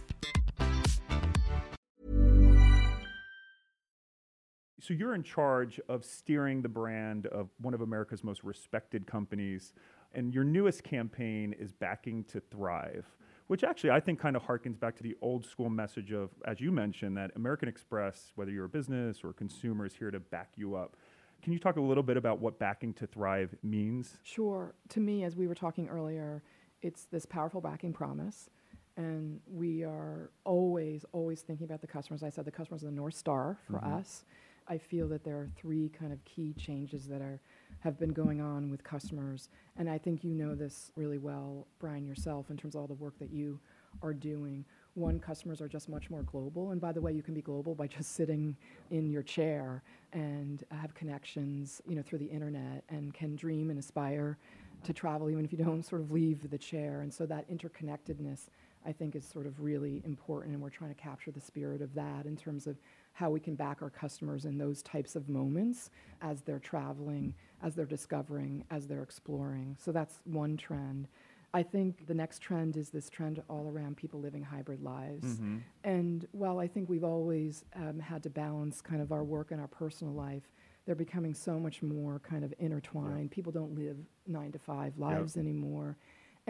So 4.91 4.97
you're 4.97 5.15
in 5.15 5.23
charge 5.23 5.79
of 5.87 6.03
steering 6.03 6.61
the 6.61 6.67
brand 6.67 7.25
of 7.27 7.47
one 7.61 7.73
of 7.73 7.79
America's 7.79 8.25
most 8.25 8.43
respected 8.43 9.07
companies, 9.07 9.71
and 10.13 10.33
your 10.33 10.43
newest 10.43 10.83
campaign 10.83 11.55
is 11.57 11.71
backing 11.71 12.25
to 12.25 12.41
thrive, 12.41 13.05
which 13.47 13.63
actually 13.63 13.91
I 13.91 14.01
think 14.01 14.19
kind 14.19 14.35
of 14.35 14.43
harkens 14.43 14.77
back 14.77 14.97
to 14.97 15.03
the 15.03 15.15
old 15.21 15.45
school 15.45 15.69
message 15.69 16.11
of, 16.11 16.31
as 16.45 16.59
you 16.59 16.73
mentioned, 16.73 17.15
that 17.15 17.31
American 17.37 17.69
Express, 17.69 18.33
whether 18.35 18.51
you're 18.51 18.65
a 18.65 18.69
business 18.69 19.23
or 19.23 19.29
a 19.29 19.33
consumer, 19.33 19.85
is 19.85 19.93
here 19.95 20.11
to 20.11 20.19
back 20.19 20.49
you 20.57 20.75
up. 20.75 20.97
Can 21.41 21.53
you 21.53 21.59
talk 21.59 21.77
a 21.77 21.81
little 21.81 22.03
bit 22.03 22.17
about 22.17 22.41
what 22.41 22.59
backing 22.59 22.93
to 22.95 23.07
thrive 23.07 23.55
means? 23.63 24.17
Sure. 24.23 24.75
To 24.89 24.99
me, 24.99 25.23
as 25.23 25.37
we 25.37 25.47
were 25.47 25.55
talking 25.55 25.87
earlier, 25.87 26.43
it's 26.81 27.05
this 27.05 27.25
powerful 27.25 27.61
backing 27.61 27.93
promise. 27.93 28.49
And 28.97 29.39
we 29.49 29.85
are 29.85 30.31
always, 30.43 31.05
always 31.13 31.39
thinking 31.43 31.63
about 31.63 31.79
the 31.79 31.87
customers. 31.87 32.23
I 32.23 32.29
said 32.29 32.43
the 32.43 32.51
customers 32.51 32.83
are 32.83 32.87
the 32.87 32.91
North 32.91 33.15
Star 33.15 33.57
for 33.65 33.77
mm-hmm. 33.77 33.93
us. 33.93 34.25
I 34.67 34.77
feel 34.77 35.07
that 35.09 35.23
there 35.23 35.37
are 35.37 35.49
three 35.57 35.89
kind 35.89 36.13
of 36.13 36.23
key 36.25 36.53
changes 36.57 37.07
that 37.07 37.21
are 37.21 37.39
have 37.79 37.99
been 37.99 38.13
going 38.13 38.41
on 38.41 38.69
with 38.69 38.83
customers. 38.83 39.49
And 39.77 39.89
I 39.89 39.97
think 39.97 40.23
you 40.23 40.33
know 40.33 40.53
this 40.53 40.91
really 40.95 41.17
well, 41.17 41.67
Brian, 41.79 42.05
yourself, 42.05 42.49
in 42.49 42.57
terms 42.57 42.75
of 42.75 42.81
all 42.81 42.87
the 42.87 42.93
work 42.93 43.17
that 43.19 43.31
you 43.31 43.59
are 44.03 44.13
doing. 44.13 44.63
One, 44.93 45.19
customers 45.19 45.61
are 45.61 45.67
just 45.67 45.89
much 45.89 46.09
more 46.09 46.23
global. 46.23 46.71
And 46.71 46.81
by 46.81 46.91
the 46.91 47.01
way, 47.01 47.11
you 47.11 47.23
can 47.23 47.33
be 47.33 47.41
global 47.41 47.73
by 47.73 47.87
just 47.87 48.15
sitting 48.15 48.55
in 48.91 49.09
your 49.09 49.23
chair 49.23 49.83
and 50.13 50.63
have 50.69 50.93
connections, 50.93 51.81
you 51.87 51.95
know, 51.95 52.01
through 52.01 52.19
the 52.19 52.25
internet 52.25 52.83
and 52.89 53.13
can 53.13 53.35
dream 53.35 53.69
and 53.69 53.79
aspire 53.79 54.37
to 54.83 54.93
travel 54.93 55.29
even 55.29 55.45
if 55.45 55.51
you 55.51 55.57
don't 55.57 55.85
sort 55.85 56.01
of 56.01 56.11
leave 56.11 56.49
the 56.49 56.57
chair. 56.57 57.01
And 57.01 57.13
so 57.13 57.25
that 57.27 57.49
interconnectedness, 57.49 58.49
I 58.85 58.91
think 58.91 59.15
is 59.15 59.25
sort 59.25 59.45
of 59.45 59.59
really 59.59 60.01
important, 60.05 60.53
and 60.53 60.61
we're 60.61 60.69
trying 60.69 60.93
to 60.93 61.01
capture 61.01 61.31
the 61.31 61.41
spirit 61.41 61.81
of 61.81 61.93
that 61.95 62.25
in 62.25 62.35
terms 62.35 62.67
of 62.67 62.77
how 63.13 63.29
we 63.29 63.39
can 63.39 63.55
back 63.55 63.81
our 63.81 63.89
customers 63.89 64.45
in 64.45 64.57
those 64.57 64.81
types 64.81 65.15
of 65.15 65.29
moments 65.29 65.89
as 66.21 66.41
they're 66.41 66.59
traveling, 66.59 67.33
as 67.61 67.75
they're 67.75 67.85
discovering, 67.85 68.63
as 68.71 68.87
they're 68.87 69.03
exploring. 69.03 69.75
So 69.79 69.91
that's 69.91 70.19
one 70.25 70.57
trend. 70.57 71.07
I 71.53 71.63
think 71.63 72.07
the 72.07 72.13
next 72.13 72.39
trend 72.39 72.77
is 72.77 72.89
this 72.89 73.09
trend 73.09 73.43
all 73.49 73.67
around 73.67 73.97
people 73.97 74.21
living 74.21 74.41
hybrid 74.41 74.81
lives. 74.81 75.35
Mm-hmm. 75.35 75.57
And 75.83 76.25
while 76.31 76.59
I 76.59 76.67
think 76.67 76.87
we've 76.87 77.03
always 77.03 77.65
um, 77.75 77.99
had 77.99 78.23
to 78.23 78.29
balance 78.29 78.79
kind 78.79 79.01
of 79.01 79.11
our 79.11 79.23
work 79.23 79.51
and 79.51 79.59
our 79.59 79.67
personal 79.67 80.13
life, 80.13 80.43
they're 80.85 80.95
becoming 80.95 81.33
so 81.33 81.59
much 81.59 81.83
more 81.83 82.19
kind 82.19 82.43
of 82.43 82.53
intertwined. 82.57 83.31
People 83.31 83.51
don't 83.51 83.75
live 83.75 83.97
nine 84.27 84.51
to 84.53 84.59
five 84.59 84.97
lives 84.97 85.35
anymore. 85.37 85.97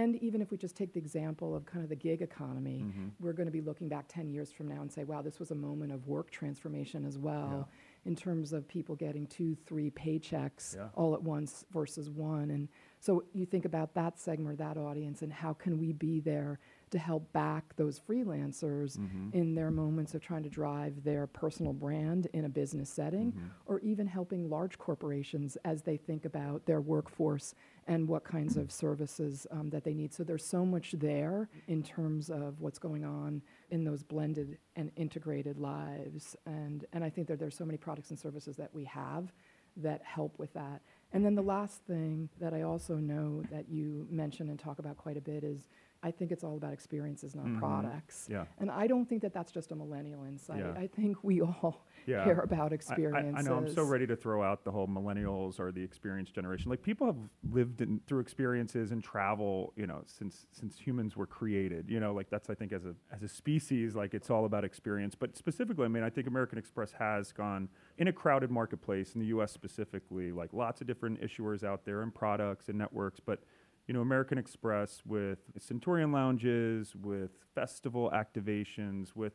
And 0.02 0.16
even 0.18 0.42
if 0.42 0.50
we 0.50 0.58
just 0.58 0.76
take 0.76 0.94
the 0.94 1.00
example 1.00 1.56
of 1.56 1.66
kind 1.66 1.84
of 1.84 1.90
the 1.90 1.96
gig 1.96 2.22
economy, 2.22 2.84
Mm-hmm. 2.88 3.08
we're 3.20 3.34
going 3.34 3.46
to 3.46 3.52
be 3.52 3.62
looking 3.62 3.88
back 3.88 4.06
10 4.08 4.30
years 4.30 4.52
from 4.52 4.68
now 4.68 4.82
and 4.82 4.92
say, 4.92 5.04
wow, 5.04 5.22
this 5.22 5.38
was 5.40 5.52
a 5.52 5.56
moment 5.56 5.92
of 5.92 6.08
work 6.08 6.32
transformation 6.32 7.06
as 7.06 7.18
well, 7.20 7.70
in 8.06 8.16
terms 8.16 8.52
of 8.52 8.68
people 8.68 8.96
getting 8.96 9.28
two, 9.28 9.56
three 9.68 9.92
paychecks 9.92 10.76
Yeah. 10.76 10.88
all 10.96 11.14
at 11.14 11.22
once 11.22 11.66
versus 11.72 12.10
one. 12.10 12.50
And 12.50 12.68
so 13.00 13.24
you 13.34 13.46
think 13.46 13.66
about 13.66 13.94
that 13.94 14.20
segment, 14.20 14.58
that 14.58 14.78
audience, 14.78 15.22
and 15.22 15.32
how 15.32 15.54
can 15.54 15.78
we 15.78 15.92
be 15.94 16.20
there 16.20 16.60
to 16.92 17.00
help 17.00 17.32
back 17.34 17.76
those 17.76 18.00
freelancers 18.00 18.98
Mm-hmm. 18.98 19.30
in 19.34 19.56
their 19.56 19.72
moments 19.72 20.14
of 20.14 20.22
trying 20.22 20.44
to 20.44 20.50
drive 20.50 21.04
their 21.04 21.26
personal 21.28 21.74
brand 21.74 22.28
in 22.34 22.46
a 22.46 22.50
business 22.50 22.90
setting, 22.90 23.32
Mm-hmm. 23.32 23.48
or 23.66 23.80
even 23.80 24.08
helping 24.08 24.50
large 24.50 24.78
corporations 24.78 25.58
as 25.66 25.82
they 25.82 25.98
think 25.98 26.26
about 26.26 26.66
their 26.66 26.82
workforce 26.82 27.56
and 27.88 28.08
what 28.08 28.24
kinds 28.24 28.58
of 28.58 28.72
services 28.72 29.48
um, 29.52 29.70
that 29.72 29.84
they 29.84 29.94
need. 29.94 30.14
So 30.14 30.24
there's 30.24 30.46
so 30.46 30.66
much 30.66 30.92
there 30.94 31.50
in 31.68 31.82
terms 31.84 32.30
of 32.30 32.60
what's 32.62 32.80
going 32.80 33.04
on 33.04 33.42
in 33.72 33.84
those 33.84 34.04
blended 34.04 34.58
and 34.76 34.92
integrated 34.96 35.58
lives. 35.58 36.36
And, 36.46 36.86
and 36.94 37.04
I 37.04 37.10
think 37.10 37.28
that 37.28 37.40
there's 37.40 37.56
so 37.58 37.66
many 37.66 37.78
products 37.78 38.10
and 38.12 38.20
services 38.20 38.56
that 38.58 38.70
we 38.74 38.86
have 38.86 39.32
that 39.78 40.02
help 40.04 40.38
with 40.38 40.54
that. 40.54 40.82
And 41.14 41.26
then 41.26 41.36
the 41.36 41.42
last 41.42 41.82
thing 41.88 42.30
that 42.40 42.54
I 42.54 42.62
also 42.64 42.96
know 42.96 43.42
that 43.52 43.70
you 43.70 44.06
mention 44.10 44.50
and 44.50 44.60
talk 44.60 44.80
about 44.80 44.98
quite 44.98 45.18
a 45.18 45.22
bit 45.22 45.44
is 45.44 45.70
I 46.04 46.10
think 46.12 46.32
it's 46.32 46.44
all 46.44 46.58
about 46.58 46.74
experiences, 46.74 47.36
not 47.36 47.46
Mhm. 47.46 47.60
products. 47.60 48.28
Yeah. 48.30 48.46
And 48.58 48.72
I 48.72 48.88
don't 48.88 49.06
think 49.08 49.22
that 49.22 49.34
that's 49.34 49.52
just 49.52 49.72
a 49.72 49.76
millennial 49.76 50.24
insight. 50.24 50.58
Yeah. 50.60 50.74
I 50.76 50.88
think 50.88 51.24
we 51.24 51.42
all 51.42 51.86
Yeah. 52.08 52.24
care 52.24 52.40
about 52.40 52.72
I- 52.72 52.74
I, 52.74 52.76
experiences. 52.76 53.46
I 53.46 53.48
know. 53.48 53.58
I'm 53.58 53.70
so 53.70 53.84
ready 53.84 54.08
to 54.08 54.16
throw 54.16 54.42
out 54.42 54.64
the 54.64 54.72
whole 54.72 54.88
millennials 54.88 55.60
or 55.60 55.72
the 55.72 55.84
experience 55.84 56.32
generation. 56.32 56.72
Like 56.72 56.82
people 56.82 57.06
have 57.06 57.18
lived 57.52 57.82
in, 57.82 58.00
through 58.08 58.22
experiences 58.22 58.92
and 58.92 59.04
travel, 59.04 59.74
you 59.76 59.86
know, 59.86 60.02
since 60.08 60.48
since 60.52 60.80
humans 60.80 61.16
were 61.16 61.28
created. 61.28 61.88
You 61.90 62.00
know, 62.00 62.14
like 62.16 62.30
that's 62.32 62.50
I 62.50 62.56
think 62.56 62.72
as 62.72 62.86
a 62.86 62.96
as 63.12 63.22
a 63.22 63.28
species, 63.28 63.96
like 63.96 64.16
it's 64.16 64.32
all 64.32 64.46
about 64.46 64.64
experience. 64.66 65.14
But 65.14 65.38
specifically, 65.38 65.86
I 65.86 65.90
mean, 65.90 66.02
I 66.04 66.10
think 66.10 66.26
American 66.28 66.58
Express 66.58 66.94
has 66.94 67.32
gone 67.32 67.70
in 68.00 68.08
a 68.08 68.14
crowded 68.14 68.50
marketplace 68.50 69.14
in 69.14 69.22
the 69.22 69.28
U.S. 69.28 69.52
specifically. 69.52 70.32
Like 70.32 70.52
lots 70.54 70.82
of 70.82 70.88
different 70.88 71.22
issuers 71.22 71.64
out 71.64 71.86
there 71.86 72.02
and 72.02 72.14
products 72.14 72.70
and 72.70 72.78
networks, 72.80 73.20
but 73.20 73.44
you 73.88 73.94
know, 73.94 74.02
American 74.02 74.38
Express 74.38 75.02
with 75.06 75.40
Centurion 75.58 76.12
lounges, 76.12 76.96
with 76.96 77.32
festival 77.54 78.12
activations, 78.14 79.16
with 79.16 79.34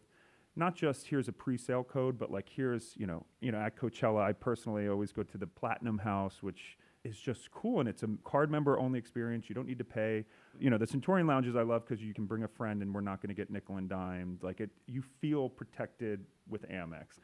not 0.57 0.75
just 0.75 1.07
here's 1.07 1.29
a 1.29 1.33
pre-sale 1.33 1.85
code, 1.85 2.19
but 2.19 2.31
like 2.31 2.49
here's 2.49 2.95
you 2.97 3.07
know 3.07 3.25
you 3.41 3.53
know 3.53 3.59
at 3.59 3.77
Coachella, 3.77 4.23
I 4.23 4.33
personally 4.33 4.89
always 4.89 5.13
go 5.13 5.23
to 5.23 5.39
the 5.39 5.47
Platinum 5.47 5.99
House, 5.99 6.43
which 6.43 6.79
is 7.05 7.19
just 7.19 7.51
cool 7.53 7.79
and 7.79 7.89
it's 7.89 8.03
a 8.03 8.09
card 8.25 8.51
member 8.51 8.79
only 8.79 8.99
experience. 8.99 9.49
You 9.49 9.55
don't 9.55 9.67
need 9.67 9.79
to 9.79 9.85
pay. 9.85 10.25
You 10.59 10.71
know 10.71 10.79
the 10.79 10.87
Centurion 10.87 11.27
lounges 11.27 11.55
I 11.55 11.63
love 11.63 11.87
because 11.87 12.03
you 12.03 12.15
can 12.15 12.25
bring 12.25 12.43
a 12.43 12.49
friend 12.49 12.83
and 12.83 12.95
we're 12.95 13.03
not 13.03 13.21
going 13.21 13.29
to 13.29 13.35
get 13.35 13.51
nickel 13.51 13.77
and 13.77 13.89
dimed. 13.89 14.43
Like 14.43 14.61
it, 14.61 14.71
you 14.87 15.03
feel 15.21 15.49
protected 15.49 16.25
with 16.49 16.69
Amex. 16.71 17.19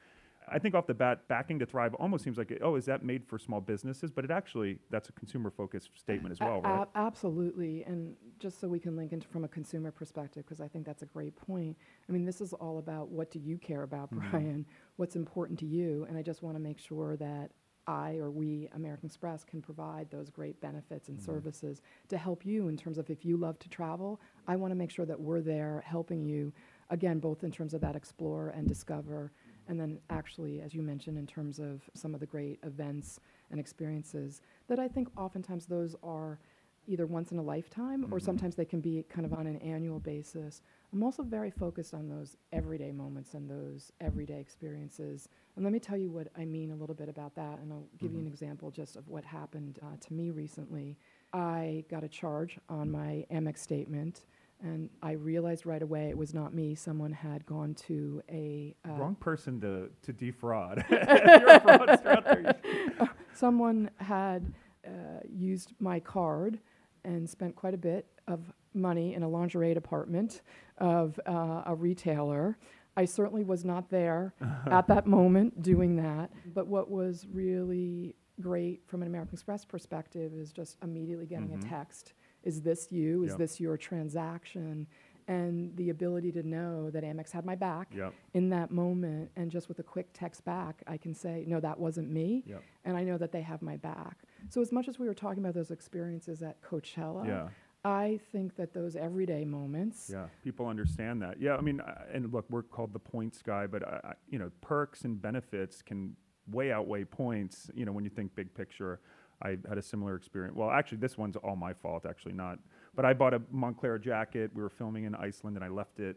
I 0.48 0.58
think 0.58 0.74
off 0.74 0.86
the 0.86 0.94
bat, 0.94 1.28
backing 1.28 1.58
to 1.60 1.66
thrive 1.66 1.94
almost 1.94 2.24
seems 2.24 2.36
like, 2.38 2.56
oh, 2.62 2.74
is 2.76 2.84
that 2.86 3.04
made 3.04 3.24
for 3.26 3.38
small 3.38 3.60
businesses? 3.60 4.10
But 4.10 4.24
it 4.24 4.30
actually, 4.30 4.78
that's 4.90 5.08
a 5.08 5.12
consumer-focused 5.12 5.90
statement 5.98 6.32
as 6.32 6.40
A- 6.40 6.44
well, 6.44 6.60
right? 6.62 6.86
a- 6.94 6.98
absolutely. 6.98 7.84
And 7.84 8.16
just 8.38 8.60
so 8.60 8.68
we 8.68 8.78
can 8.80 8.96
link 8.96 9.12
into 9.12 9.28
from 9.28 9.44
a 9.44 9.48
consumer 9.48 9.90
perspective, 9.90 10.44
because 10.44 10.60
I 10.60 10.68
think 10.68 10.84
that's 10.84 11.02
a 11.02 11.06
great 11.06 11.36
point. 11.36 11.76
I 12.08 12.12
mean, 12.12 12.24
this 12.24 12.40
is 12.40 12.52
all 12.52 12.78
about 12.78 13.08
what 13.08 13.30
do 13.30 13.38
you 13.38 13.58
care 13.58 13.82
about, 13.82 14.10
Mm-hmm. 14.12 14.30
Brian? 14.30 14.66
What's 14.96 15.16
important 15.16 15.58
to 15.60 15.66
you? 15.66 16.06
And 16.08 16.18
I 16.18 16.22
just 16.22 16.42
want 16.42 16.56
to 16.56 16.60
make 16.60 16.78
sure 16.78 17.16
that 17.16 17.50
I 17.86 18.16
or 18.18 18.30
we, 18.30 18.68
American 18.74 19.06
Express, 19.06 19.42
can 19.44 19.60
provide 19.60 20.08
those 20.10 20.30
great 20.30 20.60
benefits 20.60 21.08
and 21.08 21.18
Mm-hmm. 21.18 21.24
services 21.26 21.82
to 22.08 22.16
help 22.18 22.44
you 22.46 22.68
in 22.68 22.76
terms 22.76 22.98
of 22.98 23.10
if 23.10 23.24
you 23.24 23.36
love 23.36 23.58
to 23.60 23.68
travel, 23.68 24.20
I 24.46 24.56
want 24.56 24.70
to 24.70 24.76
make 24.76 24.90
sure 24.90 25.04
that 25.06 25.18
we're 25.20 25.40
there 25.40 25.82
helping 25.86 26.24
you, 26.24 26.52
again, 26.90 27.18
both 27.18 27.42
in 27.42 27.50
terms 27.50 27.74
of 27.74 27.80
that 27.80 27.96
explore 27.96 28.50
and 28.50 28.68
discover. 28.68 29.32
And 29.72 29.80
then, 29.80 30.00
actually, 30.10 30.60
as 30.60 30.74
you 30.74 30.82
mentioned, 30.82 31.16
in 31.16 31.26
terms 31.26 31.58
of 31.58 31.80
some 31.94 32.12
of 32.12 32.20
the 32.20 32.26
great 32.26 32.58
events 32.62 33.18
and 33.50 33.58
experiences, 33.58 34.42
that 34.68 34.78
I 34.78 34.86
think 34.86 35.08
oftentimes 35.16 35.64
those 35.64 35.96
are 36.02 36.38
either 36.86 37.06
once 37.06 37.32
in 37.32 37.38
a 37.38 37.42
lifetime 37.42 38.06
or 38.10 38.20
sometimes 38.20 38.54
they 38.54 38.66
can 38.66 38.82
be 38.82 39.02
kind 39.08 39.24
of 39.24 39.32
on 39.32 39.46
an 39.46 39.56
annual 39.62 39.98
basis. 39.98 40.60
I'm 40.92 41.02
also 41.02 41.22
very 41.22 41.50
focused 41.50 41.94
on 41.94 42.06
those 42.06 42.36
everyday 42.52 42.92
moments 42.92 43.32
and 43.32 43.48
those 43.48 43.90
everyday 44.02 44.40
experiences. 44.40 45.26
And 45.56 45.64
let 45.64 45.72
me 45.72 45.78
tell 45.78 45.96
you 45.96 46.10
what 46.10 46.28
I 46.36 46.44
mean 46.44 46.72
a 46.72 46.76
little 46.76 46.94
bit 46.94 47.08
about 47.08 47.34
that, 47.36 47.58
and 47.60 47.72
I'll 47.72 47.88
give 47.98 48.12
you 48.12 48.20
an 48.20 48.26
example 48.26 48.70
just 48.70 48.96
of 48.96 49.08
what 49.08 49.24
happened 49.24 49.78
uh, 49.82 49.96
to 49.98 50.12
me 50.12 50.28
recently. 50.32 50.98
I 51.32 51.86
got 51.88 52.04
a 52.04 52.08
charge 52.08 52.58
on 52.68 52.90
my 52.90 53.24
Amex 53.32 53.56
statement. 53.56 54.26
And 54.62 54.90
I 55.02 55.12
realized 55.12 55.66
right 55.66 55.82
away 55.82 56.08
it 56.08 56.16
was 56.16 56.32
not 56.34 56.54
me. 56.54 56.74
Someone 56.76 57.12
had 57.12 57.44
gone 57.46 57.74
to 57.88 58.22
a 58.30 58.74
uh, 58.88 58.92
Wrong 58.92 59.16
person 59.16 59.60
to, 59.60 59.90
to 60.02 60.12
defraud. 60.12 60.84
if 60.88 60.90
you're 61.40 61.48
a 61.48 61.60
fraudster 61.60 62.06
out 62.16 62.24
there, 62.24 62.56
you- 63.00 63.08
someone 63.34 63.90
had 63.96 64.52
uh, 64.86 64.90
used 65.28 65.72
my 65.80 65.98
card 65.98 66.60
and 67.04 67.28
spent 67.28 67.56
quite 67.56 67.74
a 67.74 67.78
bit 67.78 68.06
of 68.28 68.52
money 68.74 69.14
in 69.14 69.22
a 69.24 69.28
lingerie 69.28 69.74
department 69.74 70.42
of 70.78 71.18
uh, 71.26 71.62
a 71.66 71.74
retailer. 71.74 72.56
I 72.96 73.04
certainly 73.06 73.42
was 73.42 73.64
not 73.64 73.90
there 73.90 74.32
at 74.70 74.86
that 74.86 75.06
moment 75.06 75.60
doing 75.62 75.96
that. 75.96 76.30
But 76.54 76.68
what 76.68 76.88
was 76.90 77.26
really 77.32 78.14
great 78.40 78.82
from 78.86 79.02
an 79.02 79.08
American 79.08 79.34
Express 79.34 79.64
perspective 79.64 80.32
is 80.34 80.52
just 80.52 80.76
immediately 80.82 81.26
getting 81.26 81.52
a 81.52 81.58
text. 81.68 82.12
Is 82.42 82.62
this 82.62 82.90
you? 82.90 83.24
Is 83.24 83.30
Yep. 83.30 83.38
this 83.38 83.60
your 83.60 83.76
transaction? 83.76 84.86
And 85.28 85.76
the 85.76 85.90
ability 85.90 86.32
to 86.32 86.42
know 86.42 86.90
that 86.90 87.04
Amex 87.04 87.30
had 87.30 87.44
my 87.44 87.54
back 87.54 87.94
Yep. 87.94 88.12
in 88.34 88.48
that 88.50 88.72
moment. 88.72 89.30
And 89.36 89.50
just 89.52 89.68
with 89.68 89.78
a 89.78 89.82
quick 89.84 90.08
text 90.12 90.44
back, 90.44 90.82
I 90.86 90.96
can 90.96 91.14
say, 91.14 91.44
no, 91.46 91.60
that 91.60 91.78
wasn't 91.78 92.10
me 92.10 92.42
Yep. 92.46 92.62
and 92.84 92.96
I 92.96 93.04
know 93.04 93.16
that 93.18 93.30
they 93.30 93.42
have 93.42 93.62
my 93.62 93.76
back. 93.76 94.24
So 94.48 94.60
as 94.60 94.72
much 94.72 94.88
as 94.88 94.98
we 94.98 95.06
were 95.06 95.14
talking 95.14 95.38
about 95.42 95.54
those 95.54 95.70
experiences 95.70 96.42
at 96.42 96.60
Coachella, 96.60 97.26
Yeah. 97.26 97.48
I 97.84 98.18
think 98.32 98.56
that 98.56 98.72
those 98.74 98.94
everyday 98.96 99.44
moments, 99.44 100.10
Yeah, 100.12 100.28
people 100.42 100.66
understand 100.66 101.22
that. 101.22 101.40
Yeah, 101.40 101.56
I 101.56 101.60
mean, 101.60 101.80
uh, 101.80 102.04
and 102.12 102.32
look, 102.32 102.48
we're 102.50 102.62
called 102.62 102.92
the 102.92 103.00
points 103.00 103.42
guy, 103.42 103.66
but 103.68 103.82
uh, 103.86 104.00
I- 104.04 104.14
you 104.28 104.38
know, 104.40 104.50
perks 104.60 105.04
and 105.04 105.20
benefits 105.22 105.82
can 105.82 106.16
way 106.48 106.72
outweigh 106.72 107.04
points. 107.04 107.70
You 107.74 107.84
know, 107.84 107.92
when 107.92 108.02
you 108.04 108.10
think 108.10 108.34
big 108.34 108.52
picture, 108.54 109.00
I 109.42 109.56
had 109.68 109.78
a 109.78 109.82
similar 109.82 110.16
experience. 110.16 110.56
Well, 110.56 110.70
actually, 110.70 110.98
this 110.98 111.18
one's 111.18 111.36
all 111.36 111.56
my 111.56 111.72
fault. 111.72 112.06
Actually, 112.08 112.34
not. 112.34 112.58
But 112.94 113.04
I 113.04 113.12
bought 113.12 113.34
a 113.34 113.40
Moncler 113.54 114.00
jacket. 114.00 114.50
We 114.54 114.62
were 114.62 114.70
filming 114.70 115.04
in 115.04 115.14
Iceland, 115.14 115.56
and 115.56 115.64
I 115.64 115.68
left 115.68 116.00
it 116.00 116.16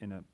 in 0.00 0.12
a 0.12 0.24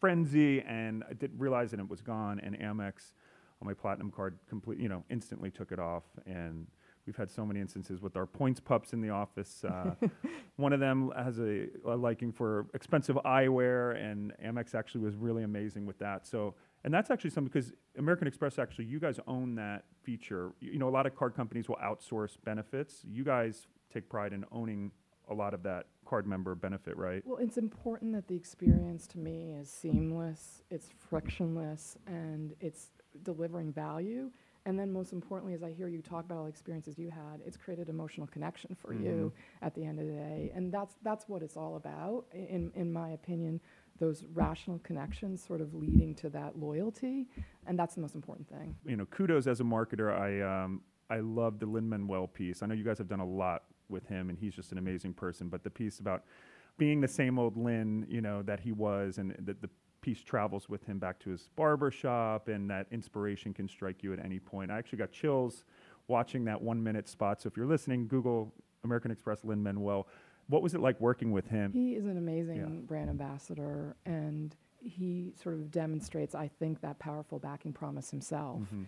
frenzy, 0.00 0.62
and 0.62 1.04
I 1.08 1.12
didn't 1.12 1.38
realize 1.38 1.70
that 1.72 1.80
it 1.80 1.88
was 1.88 2.00
gone. 2.00 2.40
And 2.40 2.58
Amex 2.58 3.12
on 3.60 3.66
my 3.66 3.74
platinum 3.74 4.10
card, 4.10 4.38
complete, 4.48 4.78
you 4.78 4.88
know, 4.88 5.04
instantly 5.10 5.50
took 5.50 5.70
it 5.72 5.78
off, 5.78 6.04
and 6.26 6.66
we've 7.06 7.16
had 7.16 7.30
so 7.30 7.44
many 7.44 7.60
instances 7.60 8.00
with 8.00 8.16
our 8.16 8.26
points 8.26 8.60
pups 8.60 8.92
in 8.92 9.00
the 9.00 9.10
office. 9.10 9.64
Uh, 9.64 9.94
one 10.56 10.72
of 10.72 10.80
them 10.80 11.10
has 11.16 11.38
a, 11.38 11.66
a 11.86 11.96
liking 11.96 12.32
for 12.32 12.66
expensive 12.74 13.16
eyewear, 13.24 13.96
and 14.02 14.32
Amex 14.44 14.74
actually 14.74 15.02
was 15.02 15.14
really 15.16 15.42
amazing 15.42 15.86
with 15.86 15.98
that. 15.98 16.26
So, 16.26 16.54
and 16.84 16.94
that's 16.94 17.10
actually 17.10 17.30
something 17.30 17.50
because 17.52 17.72
American 18.00 18.26
Express 18.26 18.58
actually, 18.58 18.86
you 18.86 18.98
guys 18.98 19.20
own 19.26 19.54
that 19.56 19.84
feature. 20.02 20.52
You, 20.60 20.78
know, 20.78 20.88
a 20.88 20.90
lot 20.90 21.06
of 21.06 21.14
card 21.14 21.36
companies 21.36 21.68
will 21.68 21.76
outsource 21.76 22.36
benefits. 22.44 23.02
You 23.04 23.24
guys 23.24 23.66
take 23.92 24.08
pride 24.08 24.32
in 24.32 24.44
owning 24.50 24.90
a 25.28 25.34
lot 25.34 25.54
of 25.54 25.62
that 25.62 25.86
card 26.06 26.26
member 26.26 26.54
benefit, 26.54 26.96
right? 26.96 27.22
well, 27.24 27.38
it's 27.38 27.56
important 27.56 28.12
that 28.14 28.26
the 28.26 28.34
experience 28.34 29.06
to 29.06 29.18
me 29.18 29.52
is 29.52 29.70
seamless, 29.70 30.62
it's 30.70 30.88
frictionless, 31.08 31.96
and 32.06 32.54
it's 32.60 32.90
delivering 33.22 33.72
value. 33.72 34.30
And 34.66 34.78
then, 34.78 34.92
most 34.92 35.12
importantly, 35.12 35.54
as 35.54 35.62
I 35.62 35.70
hear 35.70 35.88
you 35.88 36.02
talk 36.02 36.24
about 36.24 36.38
all 36.38 36.44
the 36.44 36.50
experiences 36.50 36.98
you 36.98 37.10
had, 37.10 37.40
it's 37.46 37.56
created 37.56 37.88
emotional 37.88 38.26
connection 38.26 38.76
for 38.80 38.92
you 38.92 39.32
mm-hmm. 39.32 39.64
at 39.64 39.74
the 39.74 39.84
end 39.84 39.98
of 39.98 40.06
the 40.06 40.12
day, 40.12 40.52
and 40.54 40.70
that's 40.70 40.96
that's 41.02 41.28
what 41.28 41.42
it's 41.42 41.56
all 41.56 41.76
about, 41.76 42.26
in 42.34 42.70
in 42.74 42.92
my 42.92 43.10
opinion. 43.10 43.60
Those 44.00 44.24
rational 44.32 44.80
connections, 44.80 45.44
sort 45.44 45.60
of 45.60 45.74
leading 45.74 46.14
to 46.16 46.30
that 46.30 46.58
loyalty, 46.58 47.28
and 47.66 47.78
that's 47.78 47.94
the 47.94 48.00
most 48.00 48.14
important 48.14 48.48
thing. 48.48 48.74
you 48.84 48.96
know, 48.96 49.04
kudos 49.06 49.46
as 49.46 49.60
a 49.60 49.64
marketer. 49.64 50.10
I 50.18 50.40
um, 50.64 50.80
I 51.10 51.20
love 51.20 51.58
the 51.58 51.66
Lin 51.66 51.88
Manuel 51.88 52.26
piece. 52.26 52.62
I 52.62 52.66
know 52.66 52.74
you 52.74 52.84
guys 52.84 52.98
have 52.98 53.08
done 53.08 53.20
a 53.20 53.26
lot 53.26 53.64
with 53.88 54.06
him, 54.06 54.30
and 54.30 54.38
he's 54.38 54.54
just 54.54 54.72
an 54.72 54.78
amazing 54.78 55.12
person. 55.12 55.48
But 55.48 55.62
the 55.64 55.70
piece 55.70 56.00
about 56.00 56.24
being 56.78 57.00
the 57.00 57.08
same 57.08 57.38
old 57.38 57.56
Lin, 57.56 58.06
you 58.08 58.20
know, 58.22 58.42
that 58.42 58.60
he 58.60 58.72
was, 58.72 59.18
and 59.18 59.34
that 59.44 59.60
the 59.60 59.68
piece 60.00 60.22
travels 60.22 60.68
with 60.68 60.82
him 60.84 60.98
back 60.98 61.18
to 61.20 61.30
his 61.30 61.50
barber 61.56 61.90
shop, 61.90 62.48
and 62.48 62.70
that 62.70 62.86
inspiration 62.90 63.52
can 63.52 63.68
strike 63.68 64.02
you 64.02 64.12
at 64.14 64.24
any 64.24 64.38
point. 64.38 64.70
I 64.70 64.78
actually 64.78 64.98
got 64.98 65.12
chills 65.12 65.64
watching 66.08 66.44
that 66.46 66.60
one 66.60 66.82
minute 66.82 67.06
spot. 67.08 67.42
So 67.42 67.48
if 67.48 67.56
you're 67.56 67.66
listening, 67.66 68.08
Google 68.08 68.54
American 68.84 69.10
Express 69.10 69.44
Lin 69.44 69.62
Manuel. 69.62 70.08
What 70.50 70.62
was 70.62 70.74
it 70.74 70.80
like 70.80 71.00
working 71.00 71.30
with 71.30 71.46
him? 71.46 71.72
He 71.72 71.94
is 71.94 72.04
an 72.06 72.16
amazing 72.18 72.56
Yeah. 72.56 72.66
brand 72.86 73.08
ambassador, 73.08 73.96
and 74.04 74.54
he 74.80 75.32
sort 75.36 75.54
of 75.54 75.70
demonstrates, 75.70 76.34
I 76.34 76.48
think, 76.48 76.80
that 76.80 76.98
powerful 76.98 77.38
backing 77.38 77.72
promise 77.72 78.10
himself. 78.10 78.62
Mhm. 78.72 78.86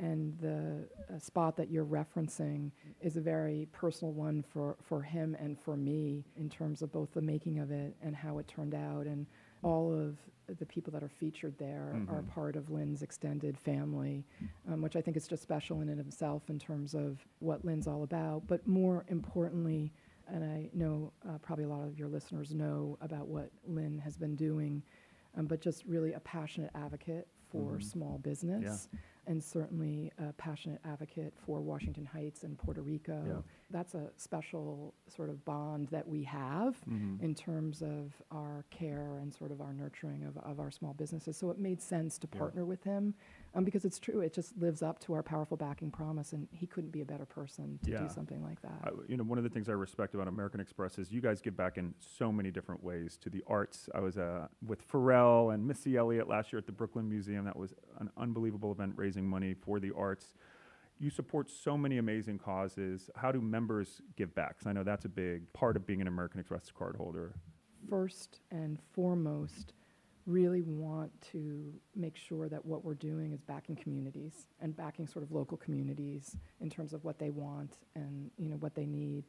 And 0.00 0.34
the 0.38 0.88
uh, 1.08 1.18
spot 1.18 1.56
that 1.56 1.70
you're 1.70 1.84
referencing 1.84 2.72
is 3.00 3.16
a 3.16 3.20
very 3.20 3.68
personal 3.70 4.12
one 4.12 4.42
for, 4.42 4.76
for 4.80 5.02
him 5.02 5.36
and 5.38 5.58
for 5.58 5.76
me 5.76 6.24
in 6.36 6.48
terms 6.48 6.82
of 6.82 6.90
both 6.90 7.12
the 7.12 7.20
making 7.22 7.58
of 7.60 7.70
it 7.70 7.94
and 8.02 8.16
how 8.16 8.38
it 8.38 8.48
turned 8.48 8.74
out. 8.74 9.06
And 9.06 9.26
all 9.62 9.92
of 9.92 10.18
the 10.58 10.66
people 10.66 10.92
that 10.92 11.02
are 11.02 11.08
featured 11.08 11.56
there 11.58 11.90
are 12.08 12.22
Mhm. 12.22 12.28
part 12.28 12.56
of 12.56 12.70
Lin's 12.70 13.02
extended 13.02 13.56
family, 13.58 14.24
um, 14.66 14.82
which 14.82 14.96
I 14.96 15.00
think 15.00 15.16
is 15.16 15.28
just 15.28 15.42
special 15.42 15.80
in 15.80 15.88
and 15.88 16.00
of 16.00 16.06
itself 16.06 16.50
in 16.50 16.58
terms 16.58 16.94
of 16.94 17.26
what 17.38 17.64
Lin's 17.64 17.86
all 17.86 18.02
about. 18.02 18.46
But 18.46 18.66
more 18.66 19.04
importantly, 19.08 19.92
and 20.28 20.44
I 20.44 20.70
know 20.72 21.12
uh, 21.28 21.38
probably 21.38 21.64
a 21.64 21.68
lot 21.68 21.84
of 21.84 21.98
your 21.98 22.08
listeners 22.08 22.54
know 22.54 22.96
about 23.00 23.26
what 23.28 23.50
Lin 23.66 23.98
has 23.98 24.16
been 24.16 24.36
doing, 24.36 24.82
um, 25.36 25.46
but 25.46 25.60
just 25.60 25.84
really 25.84 26.12
a 26.12 26.20
passionate 26.20 26.70
advocate 26.74 27.28
for 27.50 27.76
Mhm. 27.78 27.82
small 27.84 28.18
business 28.18 28.88
and 29.26 29.42
certainly 29.42 30.10
a 30.18 30.32
passionate 30.34 30.80
advocate 30.84 31.32
for 31.38 31.60
Washington 31.62 32.04
Heights 32.04 32.42
and 32.44 32.58
Puerto 32.58 32.82
Rico. 32.82 33.24
Yeah. 33.26 33.42
That's 33.70 33.94
a 33.94 34.10
special 34.16 34.92
sort 35.08 35.30
of 35.30 35.44
bond 35.44 35.88
that 35.88 36.06
we 36.08 36.24
have 36.24 36.84
Mhm. 36.86 37.20
in 37.22 37.34
terms 37.34 37.80
of 37.82 38.20
our 38.30 38.64
care 38.70 39.18
and 39.18 39.32
sort 39.32 39.50
of 39.52 39.60
our 39.60 39.72
nurturing 39.72 40.24
of, 40.24 40.36
of 40.38 40.58
our 40.60 40.70
small 40.70 40.94
businesses. 40.94 41.36
So 41.36 41.50
it 41.50 41.58
made 41.58 41.80
sense 41.80 42.18
to 42.18 42.26
Yeah. 42.32 42.38
partner 42.38 42.64
with 42.64 42.82
him 42.82 43.14
um, 43.54 43.64
because 43.64 43.84
it's 43.84 43.98
true. 43.98 44.20
It 44.20 44.32
just 44.32 44.56
lives 44.58 44.82
up 44.82 44.98
to 45.00 45.12
our 45.14 45.22
powerful 45.22 45.56
backing 45.56 45.90
promise, 45.90 46.32
and 46.32 46.48
he 46.52 46.66
couldn't 46.66 46.90
be 46.90 47.00
a 47.00 47.04
better 47.04 47.24
person 47.24 47.78
to 47.84 47.90
Yeah. 47.92 47.98
do 48.02 48.08
something 48.08 48.42
like 48.42 48.60
that. 48.62 48.80
I, 48.84 48.90
you 49.08 49.16
know, 49.16 49.24
one 49.24 49.38
of 49.38 49.44
the 49.44 49.50
things 49.50 49.68
I 49.68 49.72
respect 49.72 50.14
about 50.14 50.26
American 50.28 50.60
Express 50.60 50.98
is 50.98 51.12
you 51.12 51.20
guys 51.20 51.40
give 51.40 51.56
back 51.56 51.78
in 51.78 51.94
so 52.00 52.32
many 52.32 52.50
different 52.50 52.82
ways 52.82 53.16
to 53.18 53.30
the 53.30 53.42
arts. 53.46 53.88
I 53.94 54.00
was 54.00 54.18
uh, 54.18 54.48
with 54.66 54.86
Pharrell 54.90 55.54
and 55.54 55.66
Missy 55.66 55.96
Elliott 55.96 56.28
last 56.28 56.52
year 56.52 56.58
at 56.58 56.66
the 56.66 56.72
Brooklyn 56.72 57.08
Museum. 57.08 57.44
That 57.44 57.56
was 57.56 57.74
an 58.00 58.10
unbelievable 58.16 58.72
event 58.72 58.94
raising 58.96 59.26
money 59.26 59.54
for 59.54 59.78
the 59.80 59.92
arts. 59.96 60.34
You 60.98 61.10
support 61.10 61.50
so 61.50 61.76
many 61.76 61.98
amazing 61.98 62.38
causes. 62.38 63.10
How 63.16 63.32
do 63.32 63.40
members 63.40 64.00
give 64.16 64.34
back? 64.34 64.58
'Cause 64.58 64.66
I 64.68 64.72
know 64.72 64.84
that's 64.84 65.04
a 65.04 65.08
big 65.08 65.52
part 65.52 65.76
of 65.76 65.86
being 65.86 66.00
an 66.00 66.06
American 66.06 66.40
Express 66.40 66.70
card 66.70 66.96
holder. 66.96 67.34
first 67.90 68.40
and 68.50 68.80
foremost, 68.92 69.74
really 70.26 70.62
want 70.62 71.10
to 71.32 71.72
make 71.94 72.16
sure 72.16 72.48
that 72.48 72.64
what 72.64 72.84
we're 72.84 72.94
doing 72.94 73.32
is 73.32 73.42
backing 73.42 73.76
communities 73.76 74.46
and 74.60 74.76
backing 74.76 75.06
sort 75.06 75.22
of 75.22 75.32
local 75.32 75.56
communities 75.56 76.36
in 76.60 76.70
terms 76.70 76.92
of 76.92 77.04
what 77.04 77.18
they 77.18 77.30
want 77.30 77.78
and 77.94 78.30
you 78.38 78.48
know 78.48 78.56
what 78.56 78.74
they 78.74 78.86
need. 78.86 79.24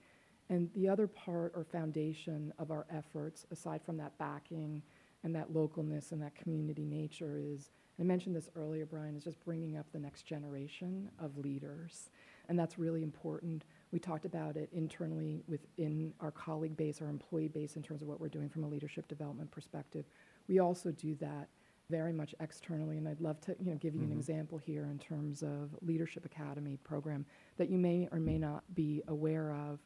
And 0.49 0.69
the 0.75 0.87
other 0.87 1.07
part 1.07 1.53
or 1.55 1.63
foundation 1.63 2.53
of 2.59 2.71
our 2.71 2.85
efforts, 2.89 3.45
aside 3.51 3.81
from 3.83 3.97
that 3.97 4.17
backing 4.17 4.81
and 5.23 5.35
that 5.35 5.51
localness 5.51 6.11
and 6.11 6.21
that 6.21 6.35
community 6.35 6.85
nature, 6.85 7.39
is 7.39 7.71
I 7.99 8.03
mentioned 8.03 8.35
this 8.35 8.49
earlier, 8.55 8.85
Brian, 8.85 9.15
is 9.15 9.23
just 9.23 9.43
bringing 9.45 9.77
up 9.77 9.85
the 9.91 9.99
next 9.99 10.23
generation 10.23 11.09
of 11.17 11.37
leaders. 11.37 12.09
And 12.49 12.59
that's 12.59 12.77
really 12.77 13.03
important. 13.03 13.63
We 13.91 13.99
talked 13.99 14.25
about 14.25 14.57
it 14.57 14.69
internally 14.73 15.41
within 15.47 16.13
our 16.19 16.31
colleague 16.31 16.75
base, 16.75 17.01
our 17.01 17.07
employee 17.07 17.47
base, 17.47 17.75
in 17.75 17.83
terms 17.83 18.01
of 18.01 18.07
what 18.07 18.19
we're 18.19 18.27
doing 18.27 18.49
from 18.49 18.65
a 18.65 18.67
leadership 18.67 19.07
development 19.07 19.49
perspective. 19.49 20.05
We 20.47 20.59
also 20.59 20.91
do 20.91 21.15
that 21.15 21.49
very 21.89 22.13
much 22.13 22.33
externally, 22.39 22.97
and 22.97 23.07
I'd 23.07 23.21
love 23.21 23.39
to, 23.41 23.55
you 23.59 23.71
know, 23.71 23.77
give 23.77 23.95
you 23.95 24.01
an 24.01 24.09
Mhm. 24.09 24.17
example 24.17 24.57
here 24.57 24.85
in 24.85 24.97
terms 24.97 25.43
of 25.43 25.77
Leadership 25.83 26.25
Academy 26.25 26.77
program 26.77 27.25
that 27.57 27.69
you 27.69 27.77
may 27.77 28.07
or 28.11 28.19
may 28.19 28.39
not 28.39 28.63
be 28.73 29.03
aware 29.07 29.51
of. 29.51 29.79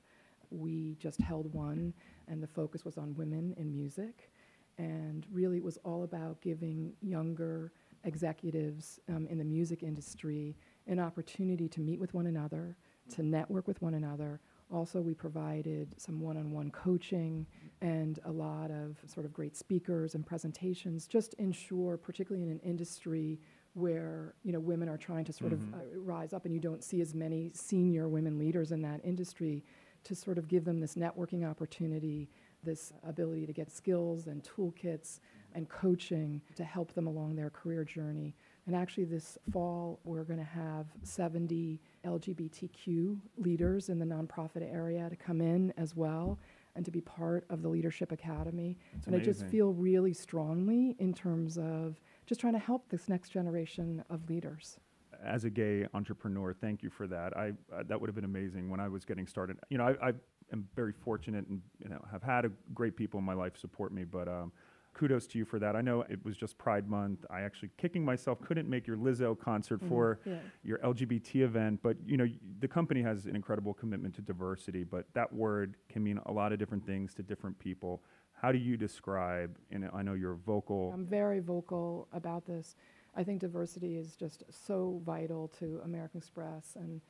We 0.49 0.95
just 0.95 1.19
held 1.21 1.53
one, 1.53 1.93
and 2.27 2.41
the 2.41 2.47
focus 2.47 2.85
was 2.85 2.97
on 2.97 3.15
women 3.15 3.53
in 3.57 3.71
music, 3.71 4.31
and 4.77 5.27
really 5.31 5.57
it 5.57 5.63
was 5.63 5.77
all 5.79 6.03
about 6.03 6.39
giving 6.41 6.95
younger 7.01 7.73
executives 8.05 8.99
um, 9.09 9.27
in 9.27 9.37
the 9.37 9.43
music 9.43 9.83
industry 9.83 10.55
an 10.87 10.99
opportunity 10.99 11.67
to 11.67 11.81
meet 11.81 11.99
with 11.99 12.13
one 12.13 12.27
another, 12.27 12.77
to 13.09 13.21
network 13.23 13.67
with 13.67 13.81
one 13.81 13.93
another. 13.95 14.39
Also, 14.71 15.01
we 15.01 15.13
provided 15.13 15.99
some 15.99 16.21
one 16.21 16.37
on 16.37 16.51
one 16.51 16.71
coaching 16.71 17.45
and 17.81 18.19
a 18.25 18.31
lot 18.31 18.71
of 18.71 18.97
sort 19.07 19.25
of 19.25 19.33
great 19.33 19.55
speakers 19.55 20.15
and 20.15 20.25
presentations, 20.25 21.07
just 21.07 21.33
ensure, 21.35 21.97
particularly 21.97 22.45
in 22.45 22.51
an 22.51 22.59
industry 22.59 23.39
where 23.73 24.33
you 24.43 24.51
know 24.51 24.59
women 24.59 24.89
are 24.89 24.97
trying 24.97 25.23
to 25.23 25.31
sort 25.31 25.51
Mhm. 25.51 25.73
of 25.73 25.73
uh, 25.75 25.99
rise 25.99 26.33
up 26.33 26.43
and 26.45 26.53
you 26.53 26.59
don't 26.59 26.83
see 26.83 27.01
as 27.01 27.13
many 27.13 27.51
senior 27.53 28.09
women 28.09 28.37
leaders 28.37 28.71
in 28.71 28.81
that 28.81 28.99
industry 29.05 29.63
to 30.03 30.15
sort 30.15 30.37
of 30.37 30.47
give 30.47 30.65
them 30.65 30.79
this 30.79 30.95
networking 30.95 31.47
opportunity 31.47 32.29
this 32.61 32.91
ability 33.03 33.45
to 33.45 33.53
get 33.53 33.71
skills 33.71 34.27
and 34.27 34.43
toolkits 34.43 35.21
and 35.53 35.69
coaching 35.69 36.41
to 36.55 36.63
help 36.65 36.91
them 36.93 37.07
along 37.07 37.33
their 37.33 37.49
career 37.49 37.85
journey. 37.85 38.35
And 38.67 38.75
actually, 38.75 39.05
this 39.05 39.37
fall, 39.53 40.01
we're 40.03 40.25
going 40.25 40.39
to 40.39 40.43
have 40.45 40.87
70 41.03 41.79
LGBTQ 42.05 43.17
leaders 43.37 43.87
in 43.87 43.97
the 43.97 44.05
nonprofit 44.05 44.61
area 44.73 45.09
to 45.09 45.15
come 45.15 45.39
in 45.41 45.73
as 45.77 45.95
well 45.95 46.37
and 46.75 46.85
to 46.85 46.91
be 46.91 47.01
part 47.01 47.45
of 47.49 47.61
the 47.61 47.69
Leadership 47.69 48.11
Academy. 48.11 48.77
It's 48.95 49.07
and 49.07 49.15
I 49.15 49.19
just 49.19 49.45
feel 49.47 49.73
really 49.73 50.13
strongly 50.13 50.95
in 50.99 51.13
terms 51.13 51.57
of 51.57 51.99
just 52.25 52.39
trying 52.39 52.53
to 52.53 52.59
help 52.59 52.89
this 52.89 53.09
next 53.09 53.29
generation 53.29 54.03
of 54.09 54.29
leaders. 54.29 54.77
as 55.23 55.43
a 55.43 55.49
gay 55.49 55.85
entrepreneur, 55.93 56.53
thank 56.53 56.81
you 56.83 56.89
for 56.89 57.07
that. 57.07 57.35
I 57.35 57.53
uh, 57.73 57.83
that 57.87 57.99
would 57.99 58.07
have 58.07 58.15
been 58.15 58.25
amazing 58.25 58.69
when 58.69 58.79
I 58.79 58.87
was 58.87 59.05
getting 59.05 59.27
started. 59.27 59.57
You 59.69 59.77
know, 59.77 59.85
I, 59.85 60.09
I 60.09 60.13
am 60.53 60.67
very 60.75 60.93
fortunate 60.93 61.45
and 61.47 61.61
you 61.83 61.89
know 61.89 62.03
have 62.11 62.23
had 62.23 62.45
a 62.45 62.51
great 62.73 62.95
people 62.95 63.19
in 63.19 63.25
my 63.25 63.33
life 63.33 63.57
support 63.57 63.93
me, 63.93 64.03
but. 64.03 64.27
Um, 64.27 64.51
Kudos 64.93 65.27
to 65.27 65.37
you 65.37 65.45
for 65.45 65.59
that. 65.59 65.75
I 65.75 65.81
know 65.81 66.01
it 66.09 66.23
was 66.25 66.35
just 66.35 66.57
Pride 66.57 66.89
Month. 66.89 67.25
I 67.29 67.41
actually, 67.41 67.69
kicking 67.77 68.03
myself, 68.03 68.41
couldn't 68.41 68.69
make 68.69 68.85
your 68.87 68.97
Lizzo 68.97 69.37
concert 69.39 69.79
mm-hmm. 69.79 69.89
for 69.89 70.19
Yeah. 70.25 70.39
your 70.63 70.79
LGBT 70.79 71.41
event, 71.43 71.79
but 71.81 71.97
you 72.05 72.17
know 72.17 72.27
the 72.59 72.67
company 72.67 73.01
has 73.01 73.25
an 73.25 73.35
incredible 73.35 73.73
commitment 73.73 74.15
to 74.15 74.21
diversity. 74.21 74.83
But 74.83 75.05
that 75.13 75.31
word 75.31 75.77
can 75.87 76.03
mean 76.03 76.19
a 76.25 76.31
lot 76.31 76.51
of 76.51 76.59
different 76.59 76.85
things 76.85 77.13
to 77.15 77.23
different 77.23 77.57
people. 77.59 78.03
How 78.33 78.51
do 78.51 78.57
you 78.57 78.77
describe? 78.77 79.57
And 79.71 79.89
I 79.93 80.01
know 80.01 80.13
you're 80.13 80.35
vocal. 80.45 80.91
I'm 80.93 81.05
very 81.05 81.39
vocal 81.39 82.07
about 82.13 82.45
this. 82.45 82.75
I 83.15 83.23
think 83.23 83.41
diversity 83.41 83.97
is 83.97 84.15
just 84.15 84.43
so 84.49 85.01
vital 85.05 85.49
to 85.59 85.81
American 85.83 86.19
Express, 86.19 86.75
and 86.75 87.01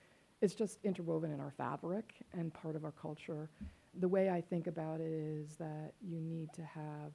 it's 0.41 0.55
just 0.55 0.79
interwoven 0.83 1.31
in 1.31 1.39
our 1.39 1.51
fabric 1.51 2.13
and 2.33 2.53
part 2.53 2.75
of 2.75 2.83
our 2.85 2.91
culture. 2.93 3.49
The 3.99 4.07
way 4.07 4.29
I 4.29 4.41
think 4.41 4.67
about 4.67 5.01
it 5.01 5.11
is 5.11 5.55
that 5.57 5.93
you 6.01 6.21
need 6.21 6.53
to 6.53 6.63
have 6.63 7.13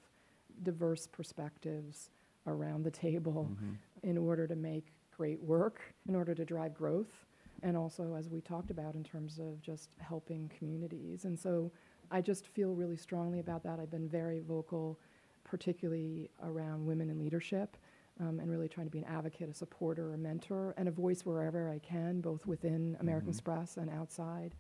diverse 0.63 1.07
perspectives 1.07 2.11
around 2.47 2.83
the 2.83 2.91
table 2.91 3.51
Mhm. 3.53 3.77
in 4.03 4.19
order 4.19 4.47
to 4.47 4.57
make 4.57 4.93
great 5.11 5.41
work, 5.43 5.81
in 6.09 6.15
order 6.15 6.35
to 6.35 6.45
drive 6.45 6.75
growth, 6.75 7.27
and 7.63 7.77
also, 7.77 8.15
as 8.15 8.29
we 8.29 8.41
talked 8.41 8.71
about, 8.71 8.95
in 8.95 9.03
terms 9.05 9.39
of 9.39 9.61
just 9.63 9.91
helping 9.99 10.49
communities. 10.51 11.25
And 11.25 11.39
so 11.39 11.73
I 12.11 12.21
just 12.21 12.47
feel 12.49 12.75
really 12.75 12.97
strongly 12.97 13.39
about 13.41 13.63
that. 13.63 13.81
I've 13.81 13.91
been 13.91 14.09
very 14.09 14.41
vocal, 14.41 14.99
particularly 15.45 16.31
around 16.43 16.85
women 16.87 17.11
in 17.11 17.19
leadership. 17.19 17.77
Um, 18.21 18.39
and 18.39 18.49
really 18.49 18.69
trying 18.69 18.87
to 18.87 18.93
be 18.93 19.01
an 19.01 19.07
advocate, 19.07 19.49
a 19.49 19.53
supporter, 19.53 20.15
a 20.15 20.17
mentor, 20.17 20.73
and 20.77 20.87
a 20.87 20.91
voice 20.93 21.27
wherever 21.27 21.69
I 21.69 21.81
can, 21.81 22.21
both 22.21 22.47
within 22.47 22.97
American 23.01 23.27
Mhm. 23.31 23.35
Express 23.35 23.77
and 23.77 23.91
outside. 23.91 24.55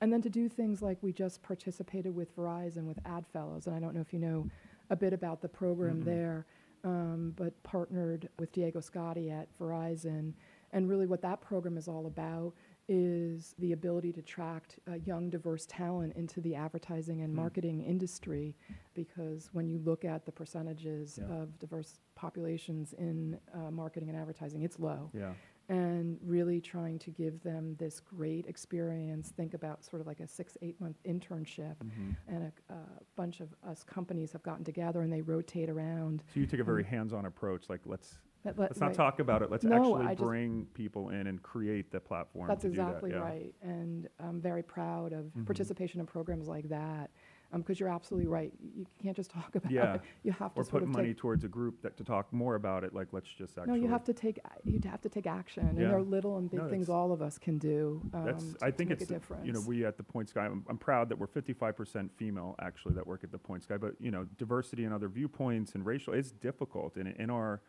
And 0.00 0.12
then 0.12 0.22
to 0.22 0.30
do 0.30 0.48
things 0.48 0.82
like 0.82 1.02
we 1.02 1.12
just 1.12 1.42
participated 1.42 2.14
with 2.14 2.32
Verizon 2.36 2.84
with 2.86 3.00
Ad 3.04 3.26
Fellows, 3.26 3.66
and 3.66 3.74
I 3.74 3.80
don't 3.80 3.92
know 3.92 4.00
if 4.00 4.12
you 4.12 4.20
know 4.20 4.48
a 4.92 4.96
bit 4.96 5.12
about 5.12 5.40
the 5.40 5.48
program 5.48 6.02
Mm-mm. 6.02 6.04
there, 6.04 6.46
um, 6.84 7.32
but 7.36 7.60
partnered 7.62 8.28
with 8.38 8.52
Diego 8.52 8.78
Scotti 8.80 9.32
at 9.32 9.48
Verizon. 9.58 10.34
And 10.72 10.88
really, 10.88 11.06
what 11.06 11.22
that 11.22 11.40
program 11.40 11.76
is 11.76 11.88
all 11.88 12.06
about 12.06 12.52
is 12.88 13.54
the 13.58 13.72
ability 13.72 14.12
to 14.12 14.20
attract 14.20 14.78
uh, 14.90 14.94
young, 15.04 15.30
diverse 15.30 15.64
talent 15.66 16.14
into 16.16 16.40
the 16.40 16.54
advertising 16.54 17.22
and 17.22 17.32
Mm. 17.32 17.36
marketing 17.36 17.80
industry. 17.82 18.54
Because 18.94 19.48
when 19.52 19.66
you 19.68 19.78
look 19.78 20.04
at 20.04 20.26
the 20.26 20.32
percentages 20.32 21.18
Yeah. 21.18 21.32
of 21.42 21.58
diverse 21.58 22.00
populations 22.16 22.92
in 22.94 23.38
uh, 23.54 23.70
marketing 23.70 24.08
and 24.10 24.18
advertising, 24.18 24.62
it's 24.62 24.78
low 24.78 25.10
Yeah. 25.14 25.32
And 25.68 26.18
really 26.24 26.60
trying 26.60 26.98
to 27.00 27.10
give 27.10 27.42
them 27.42 27.76
this 27.78 28.00
great 28.00 28.46
experience. 28.46 29.30
Think 29.36 29.54
about 29.54 29.84
sort 29.84 30.00
of 30.00 30.06
like 30.06 30.20
a 30.20 30.26
six, 30.26 30.56
eight 30.62 30.80
month 30.80 30.96
internship. 31.04 31.76
Mhm. 31.84 32.16
And 32.28 32.52
a, 32.68 32.72
a 32.72 32.78
bunch 33.16 33.40
of 33.40 33.54
us 33.66 33.82
companies 33.82 34.32
have 34.32 34.42
gotten 34.42 34.64
together 34.64 35.02
and 35.02 35.12
they 35.12 35.22
rotate 35.22 35.68
around. 35.70 36.22
So 36.34 36.40
you 36.40 36.46
take 36.46 36.60
a 36.60 36.64
very 36.64 36.84
hands-on 36.84 37.26
approach. 37.26 37.68
Like 37.68 37.80
let's 37.86 38.18
let- 38.44 38.58
let's 38.58 38.80
not 38.80 38.88
right. 38.88 38.96
talk 38.96 39.20
about 39.20 39.42
it. 39.42 39.52
Let's 39.52 39.62
No, 39.64 39.76
actually 39.76 40.06
I 40.06 40.14
just- 40.14 40.22
bring 40.24 40.66
people 40.74 41.10
in 41.10 41.28
and 41.28 41.40
create 41.44 41.92
the 41.92 42.00
platform. 42.00 42.48
That's 42.48 42.62
do 42.62 42.70
that, 42.70 42.72
exactly 42.88 43.10
yeah. 43.10 43.18
right. 43.18 43.54
And 43.62 44.08
I'm 44.18 44.40
very 44.40 44.64
proud 44.64 45.12
of 45.12 45.26
Mhm. 45.26 45.46
participation 45.46 46.00
in 46.00 46.06
programs 46.06 46.48
like 46.48 46.68
that. 46.70 47.12
Because 47.60 47.78
you're 47.78 47.88
absolutely 47.88 48.26
right. 48.28 48.52
You 48.74 48.86
can't 49.02 49.16
just 49.16 49.30
talk 49.30 49.54
about 49.54 49.70
Yeah. 49.70 49.94
it. 49.94 50.00
You 50.22 50.32
have 50.32 50.54
to 50.54 50.60
or 50.60 50.64
put 50.64 50.86
money 50.86 51.12
towards 51.14 51.44
a 51.44 51.48
group 51.48 51.82
that 51.82 51.96
to 51.98 52.04
talk 52.04 52.32
more 52.32 52.54
about 52.54 52.82
it. 52.84 52.94
Like 52.94 53.08
let's 53.12 53.28
just 53.28 53.58
actually. 53.58 53.78
no, 53.78 53.84
you 53.86 53.88
have 53.90 54.04
to 54.04 54.12
take 54.14 54.40
you'd 54.64 54.84
have 54.84 55.00
to 55.02 55.08
take 55.08 55.26
action, 55.26 55.66
and 55.66 55.78
Yeah. 55.78 55.88
there 55.88 55.96
are 55.98 56.02
little 56.02 56.38
and 56.38 56.50
big 56.50 56.60
No, 56.60 56.68
things 56.68 56.88
all 56.88 57.12
of 57.12 57.20
us 57.22 57.38
can 57.38 57.58
do. 57.58 58.00
Um, 58.14 58.24
That's. 58.24 58.52
to, 58.54 58.64
I 58.64 58.70
think 58.70 58.90
make 58.90 59.00
it's 59.00 59.10
a 59.10 59.14
difference. 59.14 59.46
you 59.46 59.52
know 59.52 59.60
we 59.60 59.84
at 59.84 59.96
the 59.96 60.02
Points 60.02 60.32
Guy. 60.32 60.46
I'm, 60.46 60.64
I'm 60.68 60.78
proud 60.78 61.08
that 61.10 61.18
we're 61.18 61.26
55% 61.26 62.10
female 62.16 62.54
actually 62.60 62.94
that 62.94 63.06
work 63.06 63.22
at 63.24 63.30
the 63.32 63.38
Points 63.38 63.66
Guy. 63.66 63.76
But 63.76 63.94
you 64.00 64.10
know 64.10 64.24
diversity 64.38 64.84
and 64.84 64.94
other 64.94 65.08
viewpoints 65.08 65.74
and 65.74 65.84
racial 65.84 66.14
is 66.14 66.32
difficult. 66.32 66.96
And 66.96 67.08
in 67.08 67.28
our 67.30 67.60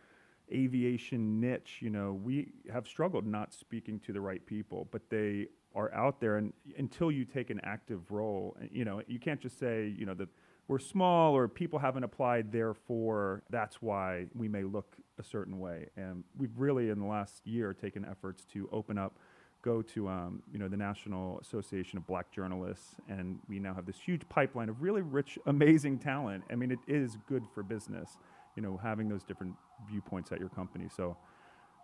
aviation 0.51 1.39
niche, 1.39 1.77
you 1.81 1.89
know 1.89 2.13
we 2.13 2.53
have 2.71 2.87
struggled 2.87 3.25
not 3.25 3.53
speaking 3.53 3.99
to 4.01 4.13
the 4.13 4.21
right 4.21 4.45
people, 4.45 4.87
but 4.91 5.09
they 5.09 5.47
are 5.75 5.93
out 5.93 6.19
there. 6.19 6.37
And 6.37 6.53
until 6.77 7.11
you 7.11 7.25
take 7.25 7.49
an 7.49 7.59
active 7.63 8.11
role, 8.11 8.55
uh, 8.61 8.65
you 8.71 8.85
know 8.85 9.01
you 9.07 9.19
can't 9.19 9.41
just 9.41 9.59
say 9.59 9.93
you 9.97 10.05
know 10.05 10.13
that 10.15 10.29
we're 10.67 10.79
small 10.79 11.35
or 11.35 11.47
people 11.47 11.79
haven't 11.79 12.03
applied, 12.03 12.51
therefore 12.51 13.43
that's 13.49 13.81
why 13.81 14.27
we 14.33 14.47
may 14.47 14.63
look 14.63 14.95
a 15.19 15.23
certain 15.23 15.59
way. 15.59 15.87
And 15.97 16.23
we've 16.37 16.57
really, 16.57 16.89
in 16.89 16.99
the 16.99 17.05
last 17.05 17.45
year, 17.45 17.73
taken 17.73 18.05
efforts 18.05 18.45
to 18.53 18.69
open 18.71 18.97
up, 18.97 19.17
go 19.61 19.81
to 19.81 20.07
um, 20.07 20.41
you 20.51 20.59
know 20.59 20.67
the 20.67 20.77
National 20.77 21.39
Association 21.39 21.97
of 21.97 22.07
Black 22.07 22.31
Journalists, 22.31 22.95
and 23.09 23.39
we 23.49 23.59
now 23.59 23.73
have 23.73 23.85
this 23.85 23.99
huge 23.99 24.27
pipeline 24.29 24.69
of 24.69 24.81
really 24.81 25.01
rich, 25.01 25.37
amazing 25.45 25.99
talent. 25.99 26.43
I 26.49 26.55
mean, 26.55 26.71
it 26.71 26.79
is 26.87 27.17
good 27.27 27.43
for 27.53 27.63
business, 27.63 28.17
you 28.55 28.61
know, 28.61 28.79
having 28.81 29.09
those 29.09 29.23
different 29.23 29.55
viewpoints 29.89 30.31
at 30.31 30.39
your 30.39 30.49
company. 30.49 30.87
So. 30.95 31.17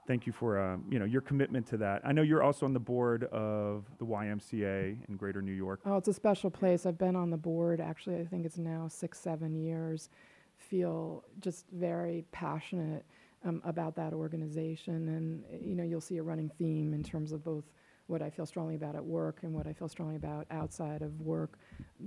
Thank 0.10 0.26
you 0.26 0.34
for 0.34 0.60
um, 0.60 0.86
you 0.90 0.98
know 0.98 1.06
your 1.06 1.22
commitment 1.22 1.68
to 1.68 1.78
that. 1.78 2.02
I 2.04 2.14
know 2.14 2.24
you're 2.24 2.42
also 2.42 2.66
on 2.66 2.74
the 2.74 2.80
board 2.80 3.26
of 3.26 3.86
the 4.00 4.06
YMCA 4.06 4.98
in 5.08 5.18
Greater 5.18 5.40
New 5.40 5.54
York. 5.54 5.82
Oh, 5.86 5.98
it's 5.98 6.08
a 6.08 6.14
special 6.14 6.50
place. 6.50 6.88
I've 6.88 6.98
been 6.98 7.16
on 7.16 7.30
the 7.30 7.38
board, 7.38 7.80
actually, 7.80 8.16
I 8.16 8.26
think 8.26 8.44
it's 8.44 8.58
now 8.58 8.88
six, 8.88 9.20
seven 9.20 9.54
years. 9.54 10.10
Feel 10.58 11.24
just 11.42 11.68
very 11.72 12.26
passionate 12.32 13.06
um, 13.46 13.62
about 13.64 13.96
that 13.98 14.14
organization. 14.14 15.10
And, 15.10 15.44
uh, 15.44 15.58
you 15.62 15.76
know, 15.76 15.84
you'll 15.84 16.02
see 16.02 16.18
a 16.18 16.24
running 16.24 16.50
theme 16.58 16.96
in 16.96 17.04
terms 17.04 17.32
of 17.32 17.44
both 17.44 17.66
what 18.08 18.24
I 18.24 18.32
feel 18.32 18.48
strongly 18.48 18.74
about 18.74 18.96
at 18.96 19.06
work 19.06 19.44
and 19.44 19.54
what 19.54 19.68
I 19.68 19.74
feel 19.74 19.90
strongly 19.90 20.16
about 20.16 20.48
outside 20.50 21.04
of 21.04 21.22
work. 21.22 21.60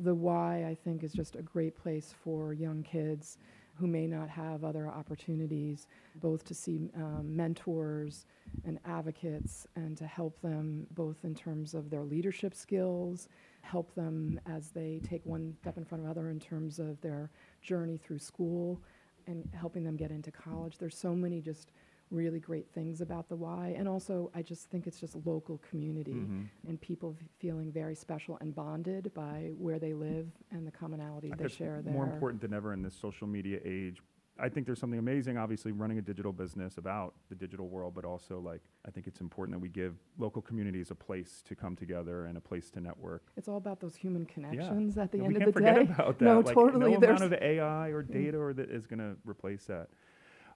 The 0.02 0.12
Y, 0.12 0.66
I 0.68 0.74
think, 0.74 1.04
is 1.04 1.12
just 1.12 1.36
a 1.36 1.42
great 1.42 1.76
place 1.76 2.12
for 2.24 2.52
young 2.52 2.82
kids 2.82 3.38
who 3.74 3.86
may 3.86 4.06
not 4.06 4.28
have 4.28 4.64
other 4.64 4.88
opportunities, 4.88 5.86
both 6.16 6.44
to 6.44 6.54
see 6.54 6.90
um, 6.96 7.34
mentors 7.34 8.26
and 8.64 8.78
advocates 8.84 9.66
and 9.76 9.96
to 9.96 10.06
help 10.06 10.40
them 10.40 10.86
both 10.92 11.24
in 11.24 11.34
terms 11.34 11.74
of 11.74 11.90
their 11.90 12.02
leadership 12.02 12.54
skills, 12.54 13.28
help 13.62 13.94
them 13.94 14.38
as 14.46 14.70
they 14.70 15.00
take 15.02 15.24
one 15.24 15.56
step 15.60 15.76
in 15.76 15.84
front 15.84 16.04
of 16.04 16.10
other 16.10 16.28
in 16.30 16.38
terms 16.38 16.78
of 16.78 17.00
their 17.00 17.30
journey 17.62 17.96
through 17.96 18.18
school 18.18 18.80
and 19.26 19.48
helping 19.54 19.84
them 19.84 19.96
get 19.96 20.10
into 20.10 20.30
college. 20.30 20.78
There's 20.78 20.96
so 20.96 21.14
many 21.14 21.40
just 21.40 21.72
really 22.12 22.38
great 22.40 22.70
things 22.72 23.00
about 23.00 23.28
the 23.28 23.36
Y. 23.36 23.74
And 23.76 23.88
also, 23.88 24.30
I 24.34 24.42
just 24.42 24.68
think 24.70 24.86
it's 24.86 25.00
just 25.00 25.16
local 25.24 25.58
community 25.58 26.12
Mhm. 26.14 26.46
and 26.68 26.80
people 26.80 27.16
f- 27.18 27.26
feeling 27.38 27.72
very 27.72 27.94
special 27.94 28.36
and 28.40 28.54
bonded 28.54 29.12
by 29.14 29.52
where 29.58 29.78
they 29.78 29.94
live 29.94 30.30
and 30.50 30.66
the 30.66 30.70
commonality 30.72 31.32
I 31.32 31.36
they 31.36 31.48
share 31.48 31.80
there. 31.82 31.92
More 31.94 32.06
important 32.06 32.40
than 32.42 32.52
ever 32.52 32.72
in 32.72 32.82
this 32.82 32.94
social 32.94 33.26
media 33.26 33.60
age. 33.64 34.02
I 34.38 34.48
think 34.48 34.64
there's 34.64 34.78
something 34.78 34.98
amazing, 34.98 35.36
obviously, 35.36 35.72
running 35.72 35.98
a 35.98 36.02
digital 36.02 36.32
business 36.32 36.78
about 36.78 37.14
the 37.28 37.34
digital 37.34 37.68
world, 37.68 37.94
but 37.94 38.04
also 38.06 38.40
like 38.40 38.62
I 38.84 38.90
think 38.90 39.06
it's 39.06 39.20
important 39.20 39.54
that 39.54 39.60
we 39.60 39.68
give 39.68 39.94
local 40.18 40.40
communities 40.42 40.90
a 40.90 40.94
place 40.94 41.42
to 41.42 41.54
come 41.54 41.76
together 41.76 42.24
and 42.26 42.36
a 42.38 42.40
place 42.40 42.70
to 42.72 42.80
network. 42.80 43.30
It's 43.36 43.46
all 43.46 43.58
about 43.58 43.78
those 43.80 43.94
human 43.94 44.24
connections 44.26 44.96
at 44.98 45.12
the 45.12 45.18
And 45.18 45.26
end 45.28 45.36
we 45.36 45.40
of 45.42 45.46
the 45.46 45.52
forget 45.52 45.74
day. 45.86 45.92
about 45.92 46.18
that. 46.18 46.24
No, 46.24 46.40
like, 46.40 46.54
totally. 46.54 46.92
No 46.94 47.00
There's- 47.00 47.20
amount 47.20 47.34
of 47.34 47.42
AI 47.42 47.88
or 47.90 48.02
data 48.02 48.38
or 48.38 48.52
that 48.54 48.70
is 48.70 48.86
going 48.86 49.00
to 49.00 49.16
replace 49.26 49.66
that. 49.66 49.90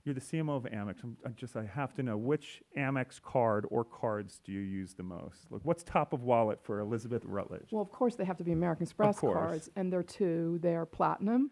You're 0.07 0.14
the 0.14 0.21
CMO 0.21 0.57
of 0.57 0.62
Amex. 0.62 1.03
I'm, 1.03 1.16
I 1.27 1.31
just 1.31 1.57
I 1.57 1.64
have 1.64 1.92
to 1.95 2.03
know 2.05 2.16
which 2.16 2.62
Amex 2.79 3.21
card 3.21 3.66
or 3.71 3.85
cards 3.85 4.40
do 4.45 4.53
you 4.53 4.61
use 4.61 4.95
the 4.95 5.03
most? 5.03 5.51
Like 5.51 5.62
what's 5.64 5.83
top 5.83 6.12
of 6.12 6.23
wallet 6.23 6.61
for 6.62 6.79
Elizabeth 6.79 7.25
Rutledge? 7.25 7.66
Well, 7.73 7.83
of 7.83 7.90
course, 7.90 8.14
they 8.14 8.25
have 8.25 8.37
to 8.37 8.45
be 8.45 8.53
American 8.53 8.85
Express 8.85 9.19
course. 9.19 9.35
cards, 9.35 9.71
and 9.75 9.92
they're 9.92 10.05
two. 10.05 10.61
They're 10.62 10.87
platinum. 10.87 11.51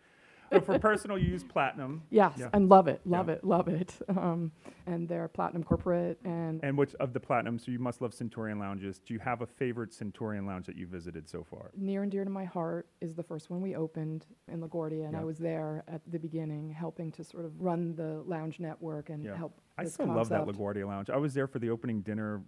So 0.54 0.60
for 0.60 0.78
personal 0.78 1.18
use, 1.18 1.42
platinum. 1.44 2.02
Yes, 2.10 2.36
Yeah. 2.38 2.48
and 2.52 2.68
love 2.68 2.88
it, 2.88 3.00
love 3.04 3.28
Yeah. 3.28 3.34
it, 3.34 3.44
love 3.44 3.68
it. 3.68 3.94
Um, 4.08 4.52
and 4.86 5.08
they're 5.08 5.28
platinum 5.28 5.64
corporate, 5.64 6.18
and 6.24 6.62
And 6.62 6.76
which 6.78 6.94
of 6.96 7.12
the 7.12 7.20
platinum? 7.20 7.58
So 7.58 7.70
you 7.70 7.78
must 7.78 8.00
love 8.00 8.14
Centurion 8.14 8.58
lounges. 8.58 8.98
Do 8.98 9.14
you 9.14 9.20
have 9.20 9.42
a 9.42 9.46
favorite 9.46 9.92
Centurion 9.92 10.46
lounge 10.46 10.66
that 10.66 10.76
you 10.76 10.86
visited 10.86 11.28
so 11.28 11.42
far? 11.44 11.70
near 11.76 12.02
and 12.02 12.10
dear 12.12 12.24
to 12.24 12.30
my 12.30 12.44
heart 12.44 12.86
is 13.00 13.14
the 13.14 13.22
first 13.22 13.50
one 13.50 13.60
we 13.60 13.74
opened 13.74 14.26
in 14.48 14.60
LaGuardia, 14.60 15.04
and 15.04 15.12
Yeah. 15.12 15.20
I 15.20 15.24
was 15.24 15.38
there 15.38 15.82
at 15.88 16.00
the 16.10 16.18
beginning, 16.18 16.70
helping 16.70 17.10
to 17.12 17.24
sort 17.24 17.44
of 17.44 17.60
run 17.60 17.94
the 17.96 18.22
lounge 18.26 18.60
network 18.60 19.10
and 19.10 19.24
help. 19.26 19.60
I 19.78 19.84
still 19.84 20.06
love 20.06 20.28
that. 20.28 20.46
LaGuardia 20.46 20.86
lounge. 20.86 21.10
I 21.10 21.16
was 21.16 21.34
there 21.34 21.46
for 21.46 21.58
the 21.58 21.70
opening 21.70 22.00
dinner 22.02 22.42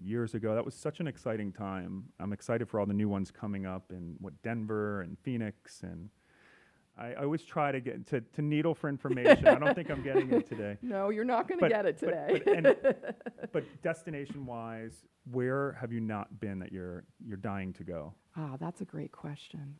years 0.00 0.34
ago. 0.34 0.54
That 0.54 0.64
was 0.64 0.74
such 0.74 1.00
an 1.00 1.06
exciting 1.06 1.50
time. 1.52 2.04
I'm 2.20 2.32
excited 2.32 2.68
for 2.68 2.78
all 2.78 2.86
the 2.86 2.92
new 2.94 3.08
ones 3.08 3.30
coming 3.30 3.64
up 3.66 3.90
in 3.90 4.16
what 4.20 4.40
Denver 4.42 5.00
and 5.02 5.18
Phoenix 5.18 5.82
and. 5.82 6.10
I, 6.98 7.12
I 7.12 7.22
always 7.24 7.42
try 7.42 7.72
to 7.72 7.80
get 7.80 8.06
to, 8.08 8.20
to 8.20 8.42
needle 8.42 8.74
for 8.74 8.88
information. 8.88 9.46
I 9.46 9.56
don't 9.56 9.74
think 9.74 9.90
I'm 9.90 10.02
getting 10.02 10.30
it 10.32 10.46
today. 10.48 10.76
No, 10.82 11.10
you're 11.10 11.24
not 11.24 11.48
going 11.48 11.60
to 11.60 11.68
get 11.68 11.84
it 11.84 11.98
today. 11.98 12.42
But, 12.44 12.56
and- 12.56 12.76
but 13.52 13.64
destination 13.82 14.46
wise, 14.46 14.94
where 15.30 15.72
have 15.80 15.92
you 15.92 16.00
not 16.00 16.40
been 16.40 16.58
that 16.60 16.72
you're 16.72 17.04
you're 17.24 17.36
dying 17.36 17.72
to 17.74 17.84
go? 17.84 18.14
ah, 18.36 18.56
that's 18.60 18.80
a 18.80 18.84
great 18.84 19.12
question. 19.12 19.78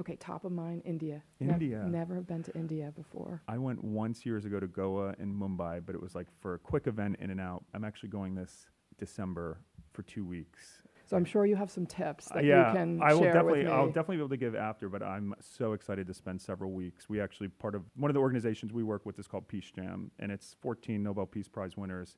Okay, 0.00 0.16
top 0.16 0.44
of 0.44 0.52
mind, 0.52 0.82
India. 0.86 1.22
India. 1.38 1.84
never 1.86 2.14
have 2.14 2.26
been 2.26 2.42
to 2.44 2.54
India 2.54 2.92
before. 2.96 3.42
I 3.46 3.58
went 3.58 3.82
once 3.84 4.24
years 4.24 4.46
ago 4.46 4.58
to 4.58 4.66
Goa 4.66 5.14
and 5.18 5.34
Mumbai, 5.34 5.82
but 5.84 5.94
it 5.94 6.00
was 6.00 6.14
like 6.14 6.28
for 6.40 6.54
a 6.54 6.58
quick 6.58 6.86
event 6.86 7.16
in 7.20 7.30
and 7.30 7.40
out. 7.40 7.62
I'm 7.74 7.84
actually 7.84 8.08
going 8.08 8.34
this 8.34 8.66
December 8.98 9.58
for 9.92 10.02
two 10.02 10.24
weeks. 10.24 10.82
So 11.12 11.16
I'm 11.18 11.26
sure 11.26 11.44
you 11.44 11.56
have 11.56 11.70
some 11.70 11.84
tips 11.84 12.30
Uh, 12.30 12.36
that 12.36 12.44
yeah, 12.46 12.68
you 12.68 12.74
can 12.74 13.02
I 13.02 13.12
will 13.12 13.20
share 13.20 13.34
definitely, 13.34 13.58
with 13.58 13.68
me. 13.68 13.72
I'll 13.74 13.88
definitely 13.88 14.16
be 14.16 14.20
able 14.22 14.28
to 14.30 14.38
give 14.38 14.54
after, 14.54 14.88
but 14.88 15.02
I'm 15.02 15.34
so 15.40 15.74
excited 15.74 16.06
to 16.06 16.14
spend 16.14 16.40
several 16.40 16.72
weeks. 16.72 17.06
We 17.06 17.20
actually 17.20 17.48
part 17.48 17.74
of 17.74 17.82
one 17.96 18.10
of 18.10 18.14
the 18.14 18.20
organizations 18.20 18.72
we 18.72 18.82
work 18.82 19.04
with 19.04 19.18
is 19.18 19.26
called 19.26 19.46
Peace 19.46 19.70
Jam, 19.70 20.10
and 20.18 20.32
it's 20.32 20.56
14 20.62 21.02
Nobel 21.02 21.26
Peace 21.26 21.48
Prize 21.48 21.76
winners. 21.76 22.16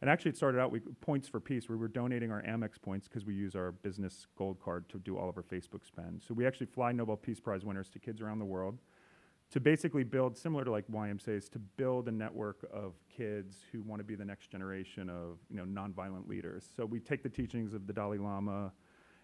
And 0.00 0.08
actually, 0.08 0.30
it 0.30 0.38
started 0.38 0.58
out 0.58 0.72
with 0.72 0.84
points 1.02 1.28
for 1.28 1.38
peace. 1.38 1.68
Where 1.68 1.76
We 1.76 1.82
were 1.82 1.88
donating 1.88 2.32
our 2.32 2.40
Amex 2.40 2.80
points 2.80 3.08
because 3.08 3.26
we 3.26 3.34
use 3.34 3.54
our 3.54 3.72
business 3.72 4.26
gold 4.38 4.58
card 4.58 4.88
to 4.88 4.98
do 4.98 5.18
all 5.18 5.28
of 5.28 5.36
our 5.36 5.42
Facebook 5.42 5.84
spend. 5.84 6.22
So 6.26 6.32
we 6.32 6.46
actually 6.46 6.68
fly 6.68 6.92
Nobel 6.92 7.18
Peace 7.18 7.40
Prize 7.40 7.62
winners 7.62 7.90
to 7.90 7.98
kids 7.98 8.22
around 8.22 8.38
the 8.38 8.46
world 8.46 8.78
to 9.50 9.60
basically 9.60 10.04
build, 10.04 10.38
similar 10.38 10.64
to 10.64 10.70
like 10.70 10.86
YMCA's, 10.88 11.48
to 11.50 11.58
build 11.58 12.08
a 12.08 12.12
network 12.12 12.68
of 12.72 12.94
kids 13.14 13.56
who 13.72 13.82
want 13.82 14.00
to 14.00 14.04
be 14.04 14.14
the 14.14 14.24
next 14.24 14.50
generation 14.50 15.10
of 15.10 15.38
you 15.50 15.56
know 15.56 15.64
nonviolent 15.64 16.28
leaders. 16.28 16.64
So 16.76 16.86
we 16.86 17.00
take 17.00 17.22
the 17.22 17.28
teachings 17.28 17.74
of 17.74 17.86
the 17.86 17.92
Dalai 17.92 18.18
Lama, 18.18 18.72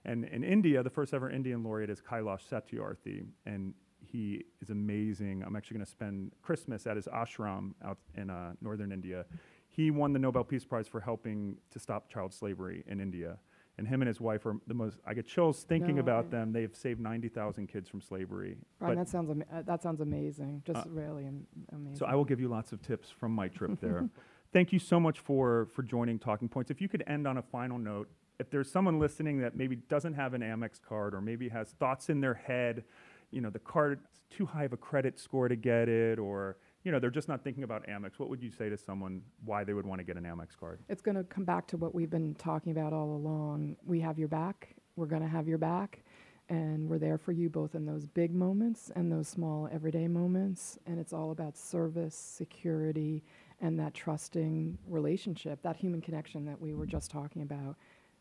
and 0.05 0.25
in 0.25 0.43
India, 0.45 0.83
the 0.83 0.91
first 0.91 1.15
ever 1.15 1.31
Indian 1.31 1.62
laureate 1.62 1.91
is 1.91 2.01
Kailash 2.01 2.43
Satyarthi, 2.49 3.27
and 3.45 3.75
he 4.01 4.45
is 4.61 4.71
amazing. 4.71 5.43
I'm 5.45 5.57
actually 5.57 5.77
going 5.77 5.87
to 5.87 5.91
spend 5.91 6.33
Christmas 6.43 6.87
at 6.87 6.97
his 6.97 7.07
ashram 7.07 7.73
out 7.85 7.99
in 8.15 8.31
uh, 8.31 8.53
northern 8.61 8.93
India. 8.93 9.25
He 9.69 9.91
won 9.91 10.12
the 10.12 10.19
Nobel 10.19 10.45
Peace 10.45 10.65
Prize 10.65 10.89
for 10.89 11.01
helping 11.01 11.57
to 11.71 11.79
stop 11.79 12.09
child 12.09 12.33
slavery 12.33 12.85
in 12.87 13.01
India. 13.01 13.39
And 13.79 13.87
him 13.87 14.01
and 14.01 14.09
his 14.09 14.21
wife 14.21 14.47
are 14.47 14.57
the 14.67 14.73
most, 14.75 14.99
I 15.07 15.12
get 15.12 15.27
chills 15.27 15.62
thinking 15.65 15.97
No 15.97 16.01
about 16.01 16.25
way. 16.27 16.31
them. 16.31 16.53
They've 16.53 16.75
saved 16.75 16.99
90,000 16.99 17.67
kids 17.67 17.91
from 17.91 18.01
slavery. 18.01 18.57
Brian, 18.79 18.97
that 18.97 19.09
sounds 19.09 19.31
ama- 19.31 19.45
uh, 19.53 19.62
that 19.62 19.83
sounds 19.83 20.01
amazing. 20.01 20.62
Just 20.65 20.87
Uh, 20.87 20.91
really 20.91 21.27
am- 21.27 21.47
amazing. 21.73 21.97
So 21.97 22.07
I 22.07 22.15
will 22.15 22.25
give 22.25 22.41
you 22.41 22.49
lots 22.49 22.73
of 22.73 22.81
tips 22.81 23.11
from 23.11 23.33
my 23.33 23.49
trip 23.49 23.79
there. 23.81 24.09
Thank 24.53 24.73
you 24.73 24.79
so 24.79 24.99
much 24.99 25.19
for 25.21 25.67
for 25.67 25.83
joining 25.83 26.19
Talking 26.19 26.49
Points. 26.49 26.71
If 26.71 26.81
you 26.81 26.89
could 26.89 27.05
end 27.07 27.27
on 27.27 27.37
a 27.37 27.43
final 27.43 27.77
note, 27.79 28.09
if 28.39 28.49
there's 28.49 28.71
someone 28.71 28.99
listening 28.99 29.41
that 29.41 29.57
maybe 29.57 29.77
doesn't 29.77 30.15
have 30.15 30.33
an 30.33 30.41
Amex 30.41 30.81
card 30.81 31.15
or 31.15 31.21
maybe 31.21 31.51
has 31.51 31.73
thoughts 31.73 32.09
in 32.09 32.21
their 32.21 32.35
head, 32.35 32.85
you 33.31 33.43
know, 33.43 33.51
the 33.51 33.59
card 33.59 34.01
too 34.31 34.47
high 34.47 34.65
of 34.65 34.73
a 34.73 34.77
credit 34.79 35.19
score 35.19 35.49
to 35.49 35.57
get 35.57 35.89
it 35.91 36.19
or 36.19 36.57
you 36.87 36.92
know, 36.92 37.01
they're 37.01 37.11
just 37.11 37.27
not 37.27 37.42
thinking 37.42 37.64
about 37.64 37.85
Amex. 37.88 38.12
What 38.18 38.31
would 38.31 38.40
you 38.40 38.53
say 38.53 38.68
to 38.68 38.77
someone 38.79 39.20
why 39.44 39.64
they 39.64 39.72
would 39.75 39.85
want 39.85 39.99
to 39.99 40.05
get 40.05 40.16
an 40.16 40.22
Amex 40.22 40.57
card? 40.57 40.79
It's 40.88 41.03
going 41.03 41.16
to 41.16 41.25
come 41.25 41.44
back 41.44 41.66
to 41.66 41.77
what 41.77 41.96
we've 41.96 42.09
been 42.09 42.37
talking 42.37 42.70
about 42.70 42.92
all 42.92 43.16
along. 43.16 43.77
We 43.85 43.99
have 44.03 44.20
your 44.20 44.29
back. 44.29 44.77
We're 44.94 45.07
going 45.07 45.22
to 45.22 45.29
have 45.29 45.49
your 45.49 45.59
back. 45.59 46.05
And 46.49 46.88
we're 46.88 47.01
there 47.01 47.18
for 47.18 47.33
you 47.33 47.51
both 47.51 47.75
in 47.75 47.87
those 47.87 48.07
big 48.07 48.33
moments 48.33 48.92
and 48.94 49.11
those 49.11 49.27
small 49.27 49.68
everyday 49.72 50.07
moments. 50.07 50.79
And 50.87 51.01
it's 51.01 51.12
all 51.12 51.33
about 51.33 51.57
service, 51.57 52.14
security, 52.14 53.25
and 53.61 53.77
that 53.81 53.92
trusting 53.92 54.79
relationship, 54.87 55.61
that 55.62 55.75
human 55.75 56.01
connection 56.01 56.44
that 56.44 56.61
we 56.61 56.72
were 56.72 56.87
just 56.87 57.11
talking 57.11 57.42
about. 57.42 57.75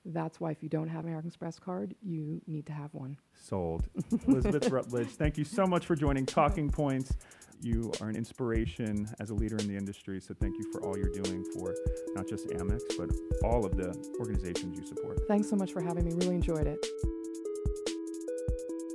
That's 0.06 0.40
why 0.40 0.52
if 0.52 0.62
you 0.62 0.70
don't 0.70 0.88
have 0.88 1.06
an 1.06 1.10
American 1.10 1.30
Express 1.30 1.58
card, 1.58 1.96
you 2.04 2.40
need 2.46 2.68
to 2.68 2.74
have 2.74 2.94
one. 2.94 3.18
Sold. 3.34 3.88
Elizabeth 4.28 4.70
Rutledge, 4.70 5.10
thank 5.10 5.38
you 5.38 5.44
so 5.44 5.66
much 5.66 5.88
for 5.88 5.96
joining 5.96 6.26
Talking 6.26 6.70
Points. 6.70 7.18
You 7.62 7.92
are 8.02 8.10
an 8.10 8.16
inspiration 8.16 9.10
as 9.20 9.32
a 9.32 9.34
leader 9.34 9.58
in 9.58 9.68
the 9.68 9.76
industry, 9.76 10.22
so 10.22 10.36
thank 10.40 10.56
you 10.58 10.72
for 10.72 10.84
all 10.84 10.96
you're 10.96 11.10
doing 11.10 11.44
for 11.54 11.74
not 12.14 12.28
just 12.28 12.48
Amex, 12.50 12.82
but 12.98 13.10
all 13.44 13.66
of 13.66 13.76
the 13.76 13.98
organizations 14.20 14.78
you 14.78 14.86
support. 14.86 15.20
Thanks 15.28 15.50
so 15.50 15.56
much 15.56 15.72
for 15.72 15.82
having 15.82 16.06
me. 16.06 16.12
Really 16.14 16.36
enjoyed 16.36 16.68
it. 16.68 16.86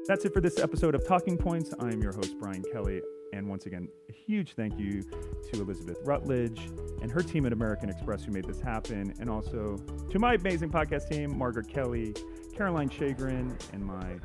That's 0.06 0.24
it 0.24 0.32
for 0.32 0.40
this 0.40 0.58
episode 0.58 0.94
of 0.94 1.06
Talking 1.06 1.36
Points. 1.36 1.74
I'm 1.80 2.00
your 2.00 2.12
host, 2.12 2.38
Brian 2.38 2.64
Kelly. 2.72 3.00
And 3.32 3.48
once 3.48 3.66
again, 3.66 3.88
a 4.08 4.12
huge 4.12 4.54
thank 4.54 4.78
you 4.78 5.02
to 5.02 5.60
Elizabeth 5.60 5.98
Rutledge 6.04 6.60
and 7.02 7.10
her 7.10 7.22
team 7.22 7.46
at 7.46 7.52
American 7.52 7.88
Express 7.88 8.24
who 8.24 8.32
made 8.32 8.44
this 8.44 8.60
happen. 8.60 9.14
And 9.20 9.30
also 9.30 9.76
to 10.10 10.18
my 10.18 10.34
amazing 10.34 10.70
podcast 10.70 11.08
team, 11.08 11.36
Margaret 11.36 11.68
Kelly, 11.68 12.14
Caroline 12.56 12.88
Shagrin, 12.88 13.58
and 13.72 13.84
my 13.84 14.18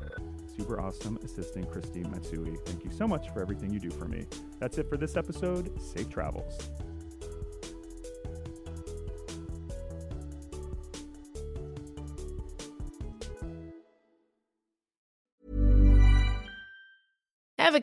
super 0.56 0.80
awesome 0.80 1.18
assistant, 1.24 1.70
Christy 1.72 2.04
Matsui. 2.04 2.58
Thank 2.66 2.84
you 2.84 2.92
so 2.92 3.08
much 3.08 3.30
for 3.32 3.42
everything 3.42 3.72
you 3.72 3.80
do 3.80 3.92
for 3.92 4.06
me. 4.06 4.26
That's 4.60 4.78
it 4.78 4.90
for 4.90 4.98
this 4.98 5.18
episode. 5.18 5.82
Safe 5.82 6.10
travels. 6.10 6.70